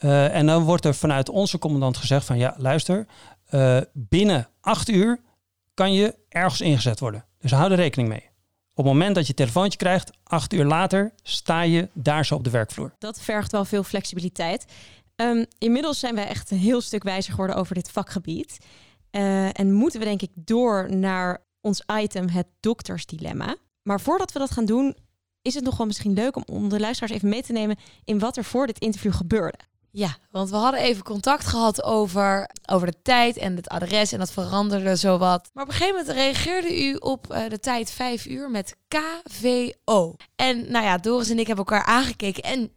[0.00, 3.06] Uh, en dan wordt er vanuit onze commandant gezegd van ja, luister,
[3.50, 5.20] uh, binnen acht uur
[5.74, 7.24] kan je ergens ingezet worden.
[7.38, 8.30] Dus hou er rekening mee.
[8.74, 12.44] Op het moment dat je telefoontje krijgt, acht uur later, sta je daar zo op
[12.44, 12.94] de werkvloer.
[12.98, 14.66] Dat vergt wel veel flexibiliteit.
[15.16, 18.58] Um, inmiddels zijn wij echt een heel stuk wijzer geworden over dit vakgebied.
[19.16, 23.56] Uh, en moeten we denk ik door naar ons item, het doktersdilemma.
[23.82, 24.96] Maar voordat we dat gaan doen,
[25.42, 28.36] is het nog wel misschien leuk om, de luisteraars even mee te nemen in wat
[28.36, 29.58] er voor dit interview gebeurde.
[29.90, 34.18] Ja, want we hadden even contact gehad over, over de tijd en het adres en
[34.18, 35.50] dat veranderde zowat.
[35.52, 40.14] Maar op een gegeven moment reageerde u op uh, de tijd 5 uur met KVO.
[40.36, 42.70] En nou ja, Doris en ik hebben elkaar aangekeken en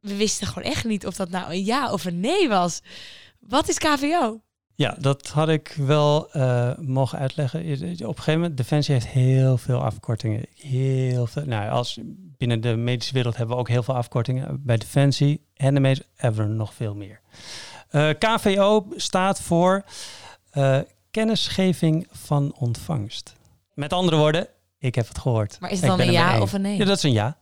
[0.00, 2.80] we wisten gewoon echt niet of dat nou een ja of een nee was.
[3.40, 4.40] Wat is KVO?
[4.74, 7.60] Ja, dat had ik wel uh, mogen uitleggen.
[7.60, 10.44] Op een gegeven moment, Defensie heeft heel veel afkortingen.
[10.54, 11.44] Heel veel.
[11.44, 11.98] Nou, als
[12.38, 14.60] binnen de medische wereld hebben we ook heel veel afkortingen.
[14.64, 17.20] Bij Defensie en de medische hebben we nog veel meer.
[17.90, 19.84] Uh, eh, KVO staat voor
[20.54, 20.78] uh,
[21.10, 23.34] kennisgeving van ontvangst.
[23.74, 24.48] Met andere woorden,
[24.78, 25.56] ik heb het gehoord.
[25.60, 26.76] Maar is het dan een ja of een nee?
[26.76, 27.36] Ja, dat is een ja.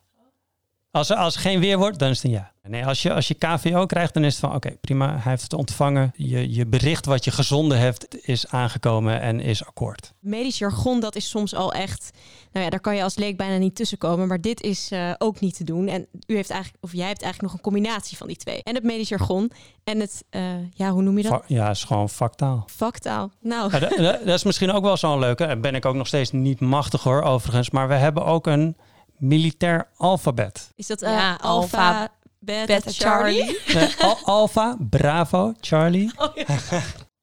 [0.91, 2.53] Als er, als er geen weer wordt, dan is het een ja.
[2.62, 5.43] Nee, als je, als je KVO krijgt, dan is het van oké, prima, hij heeft
[5.43, 6.12] het ontvangen.
[6.16, 10.12] Je, je bericht wat je gezonden hebt is aangekomen en is akkoord.
[10.20, 12.11] Medisch jargon, dat is soms al echt,
[12.53, 14.28] nou ja, daar kan je als leek bijna niet tussenkomen.
[14.28, 15.88] Maar dit is uh, ook niet te doen.
[15.88, 18.62] En u heeft eigenlijk, of jij hebt eigenlijk nog een combinatie van die twee.
[18.62, 19.53] En het medisch jargon
[19.84, 20.43] en het, uh,
[20.74, 21.32] ja, hoe noem je dat?
[21.32, 22.64] Va ja, is gewoon vaktaal.
[22.66, 23.70] Vaktaal, nou.
[23.72, 25.47] Ja, dat, dat, is misschien ook wel zo'n leuke.
[25.47, 27.70] Daar ben ik ook nog steeds niet machtig hoor, overigens.
[27.70, 28.76] Maar we hebben ook een
[29.20, 30.72] militair alfabet.
[30.74, 33.58] Is dat uh, ja, alfa, beta, Charlie?
[33.74, 36.10] Nee, al alfa, bravo, Charlie.
[36.16, 36.46] Oh, ja.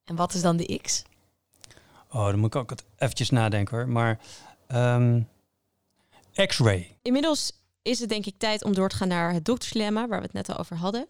[0.04, 1.02] en wat is dan de X?
[2.10, 3.88] Oh, dan moet ik ook eventjes nadenken hoor.
[3.88, 4.18] Maar
[4.74, 5.28] um,
[6.46, 6.96] X-ray.
[7.02, 10.24] Inmiddels is het denk ik tijd om door te gaan naar het doktersdilemma, waar we
[10.24, 11.06] het net al over hadden.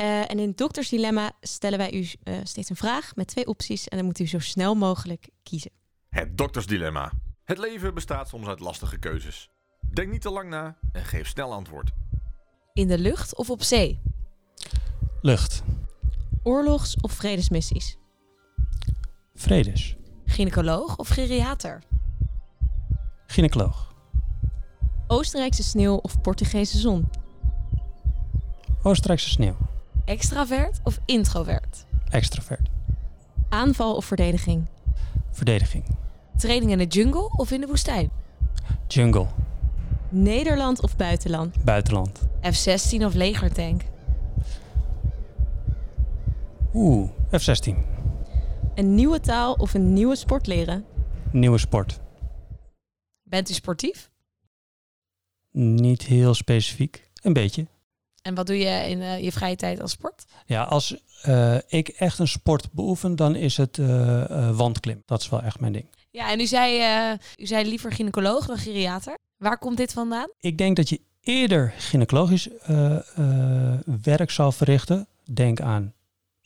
[0.00, 3.88] Uh, en in het doktersdilemma stellen wij u uh, steeds een vraag met twee opties
[3.88, 5.70] en dan moet u zo snel mogelijk kiezen.
[6.08, 7.12] Het doktersdilemma.
[7.44, 9.50] Het leven bestaat soms uit lastige keuzes.
[9.92, 11.90] Denk niet te lang na en geef snel antwoord.
[12.72, 14.00] In de lucht of op zee?
[15.20, 15.62] Lucht.
[16.42, 17.98] Oorlogs- of vredesmissies?
[19.34, 19.96] Vredes.
[20.24, 21.82] Gynaecoloog of geriater?
[23.26, 23.94] Gynaecoloog.
[25.06, 27.08] Oostenrijkse sneeuw of Portugese zon?
[28.82, 29.56] Oostenrijkse sneeuw.
[30.04, 31.84] Extravert of introvert?
[32.08, 32.68] Extravert.
[33.48, 34.66] Aanval of verdediging?
[35.30, 35.84] Verdediging.
[36.36, 38.10] Training in de jungle of in de woestijn?
[38.86, 39.26] Jungle.
[40.22, 41.64] Nederland of buitenland?
[41.64, 42.20] Buitenland.
[42.42, 43.82] F-16 of legertank?
[46.74, 47.74] Oeh, F-16.
[48.74, 50.84] Een nieuwe taal of een nieuwe sport leren?
[51.32, 52.00] Nieuwe sport.
[53.22, 54.10] Bent u sportief?
[55.50, 57.66] Niet heel specifiek, een beetje.
[58.22, 60.24] En wat doe je in uh, je vrije tijd als sport?
[60.46, 60.96] Ja, als
[61.26, 65.02] uh, ik echt een sport beoefen, dan is het uh, wandklim.
[65.06, 65.86] Dat is wel echt mijn ding.
[66.10, 66.82] Ja, en u zei,
[67.36, 69.16] u zei liever gynaecoloog dan geriater.
[69.36, 70.30] Waar komt dit vandaan?
[70.38, 75.06] Ik denk dat je eerder gynaecologisch uh, uh, werk zal verrichten.
[75.32, 75.94] Denk aan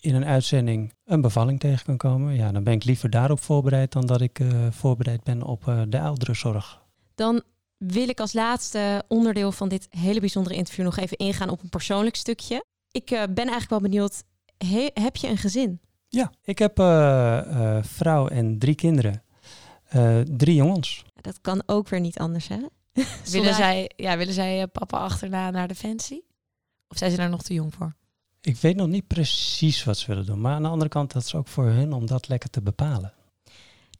[0.00, 2.34] in een uitzending een bevalling tegen kan komen.
[2.34, 6.00] Ja, dan ben ik liever daarop voorbereid dan dat ik uh, voorbereid ben op de
[6.00, 6.82] ouderenzorg.
[7.14, 7.42] Dan
[7.76, 11.68] wil ik als laatste onderdeel van dit hele bijzondere interview nog even ingaan op een
[11.68, 12.64] persoonlijk stukje.
[12.90, 14.22] Ik ben eigenlijk wel benieuwd,
[14.58, 15.80] he, heb je een gezin?
[16.08, 16.76] Ja, ik heb
[17.86, 19.22] vrouw en drie kinderen.
[20.36, 21.04] drie jongens.
[21.20, 22.58] Dat kan ook weer niet anders, hè?
[23.32, 26.24] willen, zij, ja, willen zij eh, papa achterna naar Defensie?
[26.88, 27.94] Of zijn ze daar nog te jong voor?
[28.40, 30.40] Ik weet nog niet precies wat ze willen doen.
[30.40, 33.12] Maar aan de andere kant, dat is ook voor hun om dat lekker te bepalen.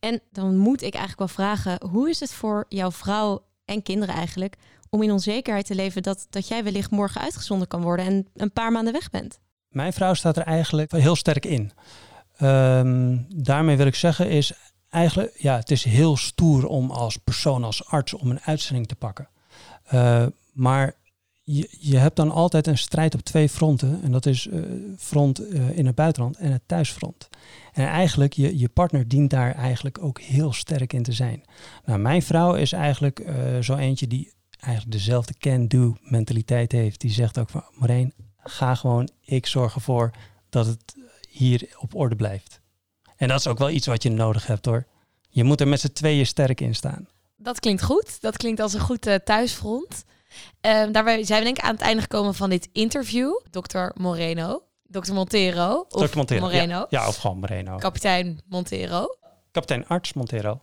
[0.00, 4.14] En dan moet ik eigenlijk wel vragen, hoe is het voor jouw vrouw en kinderen
[4.14, 4.56] eigenlijk
[4.90, 8.52] om in onzekerheid te leven dat, dat jij wellicht morgen uitgezonden kan worden en een
[8.52, 9.38] paar maanden weg bent?
[9.68, 11.72] Mijn vrouw staat er eigenlijk heel sterk in.
[12.36, 14.52] Ehm, daarmee wil ik zeggen is
[14.90, 18.96] eigenlijk, ja, het is heel stoer om als persoon, als arts, om een uitzending te
[18.96, 19.28] pakken.
[19.92, 20.94] Uh, maar
[21.42, 24.02] je, je hebt dan altijd een strijd op twee fronten.
[24.02, 24.62] En dat is uh,
[24.98, 27.28] front uh, in het buitenland en het thuisfront.
[27.72, 31.44] En eigenlijk, je, je partner dient daar eigenlijk ook heel sterk in te zijn.
[31.84, 33.22] Nou, mijn vrouw is eigenlijk
[33.60, 37.00] zo eentje die eigenlijk dezelfde can-do mentaliteit heeft.
[37.00, 37.64] Die zegt ook van,
[38.36, 40.10] ga gewoon, ik zorg ervoor
[40.48, 40.94] dat het
[41.28, 42.59] hier op orde blijft.
[43.20, 44.86] En dat is ook wel iets wat je nodig hebt hoor.
[45.28, 47.08] Je moet er met z'n tweeën sterk in staan.
[47.36, 48.20] Dat klinkt goed.
[48.20, 50.04] Dat klinkt als een goed uh, thuisfront.
[50.60, 53.40] Um, daarbij zijn we denk ik aan het einde gekomen van dit interview.
[53.50, 54.62] Dokter Moreno.
[54.82, 55.86] Dokter Montero.
[55.88, 56.16] Of Dr.
[56.16, 56.40] Montero.
[56.40, 56.76] Moreno.
[56.76, 57.76] Ja, ja, of gewoon Moreno.
[57.76, 59.16] Kapitein Montero.
[59.50, 60.62] Kapitein Arts Montero.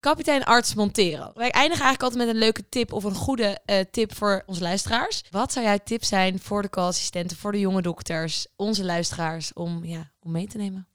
[0.00, 1.30] Kapitein Arts Montero.
[1.34, 4.62] Wij eindigen eigenlijk altijd met een leuke tip of een goede uh, tip voor onze
[4.62, 5.24] luisteraars.
[5.30, 9.84] Wat zou jouw tip zijn voor de co-assistenten, voor de jonge dokters, onze luisteraars, om,
[9.84, 10.88] ja, om mee te nemen?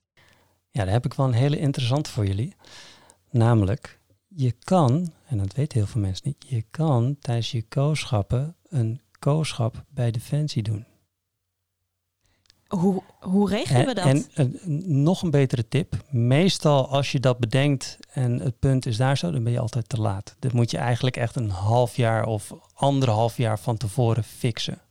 [0.72, 2.56] Ja, daar heb ik wel een hele interessante voor jullie.
[3.30, 8.56] Namelijk, je kan, en dat weten heel veel mensen niet, je kan tijdens je kooschappen
[8.70, 10.86] een kooschap bij Defensie doen.
[12.68, 14.06] Hoe, hoe regelen we dat?
[14.06, 16.04] En, en uh, nog een betere tip.
[16.10, 19.90] Meestal als je dat bedenkt en het punt is daar zo, dan ben je altijd
[19.90, 20.36] te laat.
[20.40, 24.82] Dat moet je eigenlijk echt een half jaar of anderhalf jaar van tevoren fixen.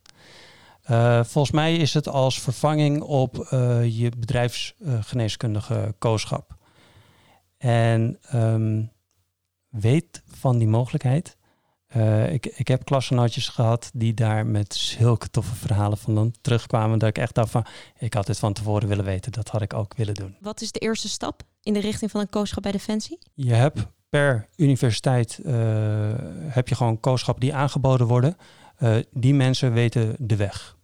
[0.91, 6.57] Uh, volgens mij is het als vervanging op uh, je bedrijfsgeneeskundige kooschap.
[7.57, 8.91] En um,
[9.69, 11.37] weet van die mogelijkheid.
[11.95, 16.99] Uh, ik, ik heb klasgenootjes gehad die daar met zulke toffe verhalen van dan terugkwamen.
[16.99, 17.65] Dat ik echt dacht van,
[17.97, 19.31] ik had dit van tevoren willen weten.
[19.31, 20.35] Dat had ik ook willen doen.
[20.39, 23.19] Wat is de eerste stap in de richting van een kooschap bij Defensie?
[23.33, 25.53] Je hebt per universiteit uh,
[26.47, 28.37] heb je gewoon kooschappen die aangeboden worden.
[28.79, 30.77] Uh, die mensen weten de weg.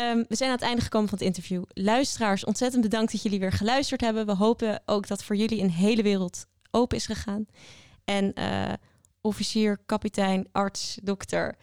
[0.00, 1.62] Um, we zijn aan het einde gekomen van het interview.
[1.68, 4.26] Luisteraars, ontzettend bedankt dat jullie weer geluisterd hebben.
[4.26, 7.46] We hopen ook dat voor jullie een hele wereld open is gegaan.
[8.04, 8.72] En uh,
[9.20, 11.56] officier, kapitein, arts, dokter.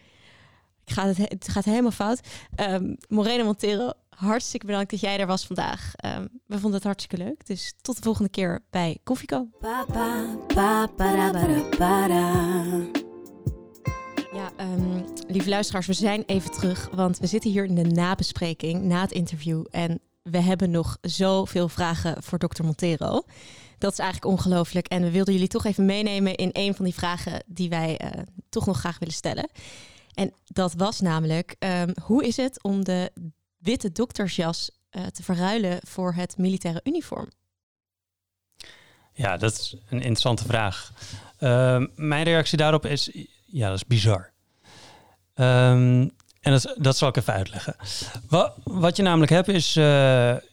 [0.84, 2.20] Ik ga het, het gaat helemaal fout.
[2.60, 5.92] Um, Moreno Montero, hartstikke bedankt dat jij er was vandaag.
[6.04, 7.46] Um, we vonden het hartstikke leuk.
[7.46, 9.48] Dus tot de volgende keer bij Koffieko.
[14.34, 16.88] Ja, um, lieve luisteraars, we zijn even terug.
[16.92, 19.64] Want we zitten hier in de nabespreking na het interview.
[19.70, 23.22] En we hebben nog zoveel vragen voor dokter Montero.
[23.78, 24.86] Dat is eigenlijk ongelooflijk.
[24.86, 28.10] En we wilden jullie toch even meenemen in een van die vragen die wij uh,
[28.48, 29.50] toch nog graag willen stellen.
[30.14, 33.12] En dat was namelijk, um, hoe is het om de
[33.58, 37.28] witte doktersjas uh, te verruilen voor het militaire uniform?
[39.12, 40.92] Ja, dat is een interessante vraag.
[41.40, 43.10] Uh, mijn reactie daarop is,
[43.52, 44.30] ja, dat is bizar.
[45.34, 47.76] Um, en dat, dat zal ik even uitleggen.
[48.28, 49.84] Wat, wat je namelijk hebt is, uh,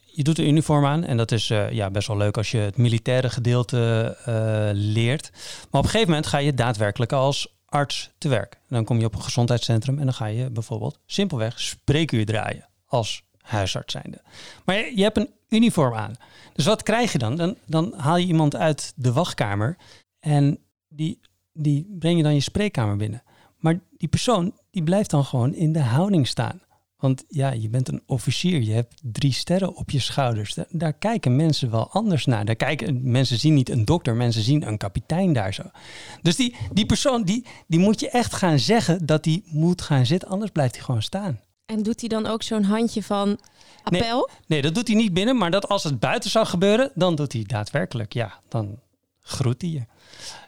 [0.06, 1.04] je doet een uniform aan.
[1.04, 5.30] En dat is uh, ja, best wel leuk als je het militaire gedeelte uh, leert.
[5.32, 8.54] Maar op een gegeven moment ga je daadwerkelijk als arts te werk.
[8.54, 12.68] En dan kom je op een gezondheidscentrum en dan ga je bijvoorbeeld simpelweg spreekuur draaien
[12.86, 14.22] als huisarts zijnde.
[14.66, 16.14] Maar je, je hebt een uniform aan.
[16.54, 17.36] Dus wat krijg je dan?
[17.36, 17.56] dan?
[17.66, 19.78] Dan haal je iemand uit de wachtkamer
[20.20, 21.20] en die,
[21.54, 23.24] die breng je dan je spreekkamer binnen.
[23.58, 26.62] Maar die persoon die blijft dan gewoon in de houding staan.
[26.98, 30.54] Want ja, je bent een officier, je hebt drie sterren op je schouders.
[30.54, 32.46] Daar, daar, kijken mensen wel anders naar.
[32.46, 35.64] Daar kijken, mensen zien niet een dokter, mensen zien een kapitein daar zo.
[36.22, 40.06] Dus die, die persoon, die, die moet je echt gaan zeggen dat hij moet gaan
[40.06, 41.40] zitten, anders blijft hij gewoon staan.
[41.66, 43.40] En doet hij dan ook zo'n handje van
[43.84, 44.30] appel?
[44.30, 47.16] Nee, nee, dat doet hij niet binnen, maar dat als het buiten zou gebeuren, dan
[47.16, 48.80] doet hij daadwerkelijk, ja, dan
[49.20, 49.86] groet hij je.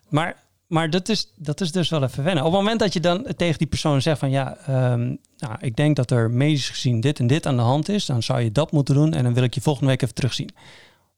[0.09, 2.43] Maar maar dat is, dat is dus wel even wennen.
[2.43, 4.57] Op het moment dat je dan tegen die persoon zegt van ja,
[4.91, 8.05] um, nou, ik denk dat er medisch gezien dit en dit aan de hand is,
[8.05, 10.49] dan zou je dat moeten doen en dan wil ik je volgende week even terugzien.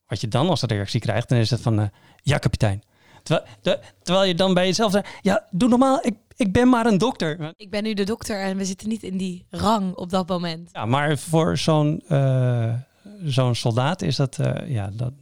[0.08, 1.86] Wat je dan als reactie krijgt, dan is het van uh,
[2.24, 2.84] ja, kapitein.
[3.24, 6.86] Terwijl, de, terwijl je dan bij jezelf zegt, ja, doe normaal, ik, ik ben maar
[6.86, 7.54] een dokter.
[7.56, 10.70] Ik ben nu de dokter en we zitten niet in die rang op dat moment.
[10.72, 12.74] Ja, maar voor zo'n uh,
[13.24, 15.14] zo'n soldaat is dat, uh, ja, dat,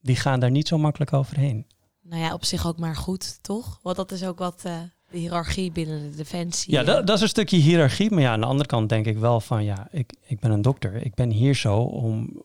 [0.00, 1.66] die gaan daar niet zo makkelijk overheen
[2.04, 3.78] nou ja, op zich ook maar goed, toch?
[3.82, 4.72] Want dat is ook wat uh,
[5.10, 6.72] de hiërarchie binnen de defensie.
[6.72, 8.10] Ja, dat, dat, is een stukje hiërarchie.
[8.10, 10.62] Maar ja, aan de andere kant denk ik wel van ja, ik, ik ben een
[10.62, 10.94] dokter.
[10.94, 12.42] Ik ben hier zo om,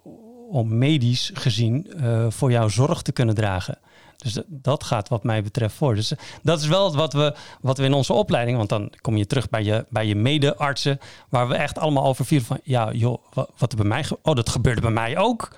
[0.50, 3.78] om medisch gezien uh, voor jou zorg te kunnen dragen.
[4.18, 5.96] Dus dat, dat gaat wat mij betreft voor.
[5.96, 9.28] Dus dat is wel wat we, wat we in onze opleiding, want dan kom je
[9.28, 11.00] terug bij je, bij je mede-artsen,
[11.30, 14.36] waar we echt allemaal over vieren van, ja joh, wat, wat er bij mij, oh
[14.36, 15.56] dat gebeurde bij mij ook.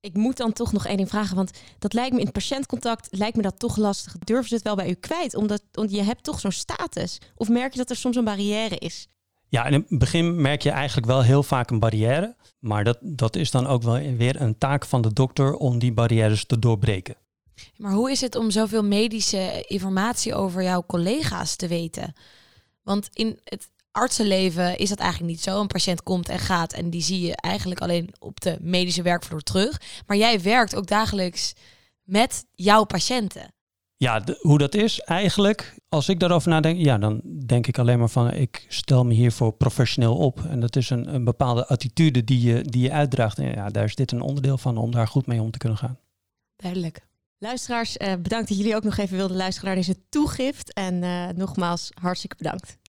[0.00, 3.08] Ik moet dan toch nog één ding vragen, want dat lijkt me in het patiëntcontact
[3.10, 4.18] lijkt me dat toch lastig.
[4.18, 7.18] Durven ze het wel bij u kwijt, omdat want je hebt toch zo'n status?
[7.34, 9.08] Of merk je dat er soms een barrière is?
[9.48, 12.36] Ja, in het begin merk je eigenlijk wel heel vaak een barrière.
[12.58, 15.92] Maar dat, dat is dan ook wel weer een taak van de dokter om die
[15.92, 17.16] barrières te doorbreken.
[17.76, 22.12] Maar hoe is het om zoveel medische informatie over jouw collega's te weten?
[22.82, 23.68] Want in het
[23.98, 25.60] artsenleven is dat eigenlijk niet zo.
[25.60, 29.42] Een patiënt komt en gaat en die zie je eigenlijk alleen op de medische werkvloer
[29.42, 29.80] terug.
[30.06, 31.52] Maar jij werkt ook dagelijks
[32.02, 33.52] met jouw patiënten.
[33.96, 37.98] Ja, de- hoe dat is eigenlijk, als ik daarover nadenk, ja, dan denk ik alleen
[37.98, 40.44] maar van, ik stel me hiervoor professioneel op.
[40.44, 43.38] En dat is een, een bepaalde attitude die je, die je uitdraagt.
[43.38, 45.78] En ja, daar is dit een onderdeel van om daar goed mee om te kunnen
[45.78, 45.98] gaan.
[46.56, 47.06] Duidelijk.
[47.38, 50.72] Luisteraars, eh, bedankt dat jullie ook nog even wilden luisteren naar deze toegift.
[50.72, 52.78] En eh, nogmaals, hartstikke bedankt.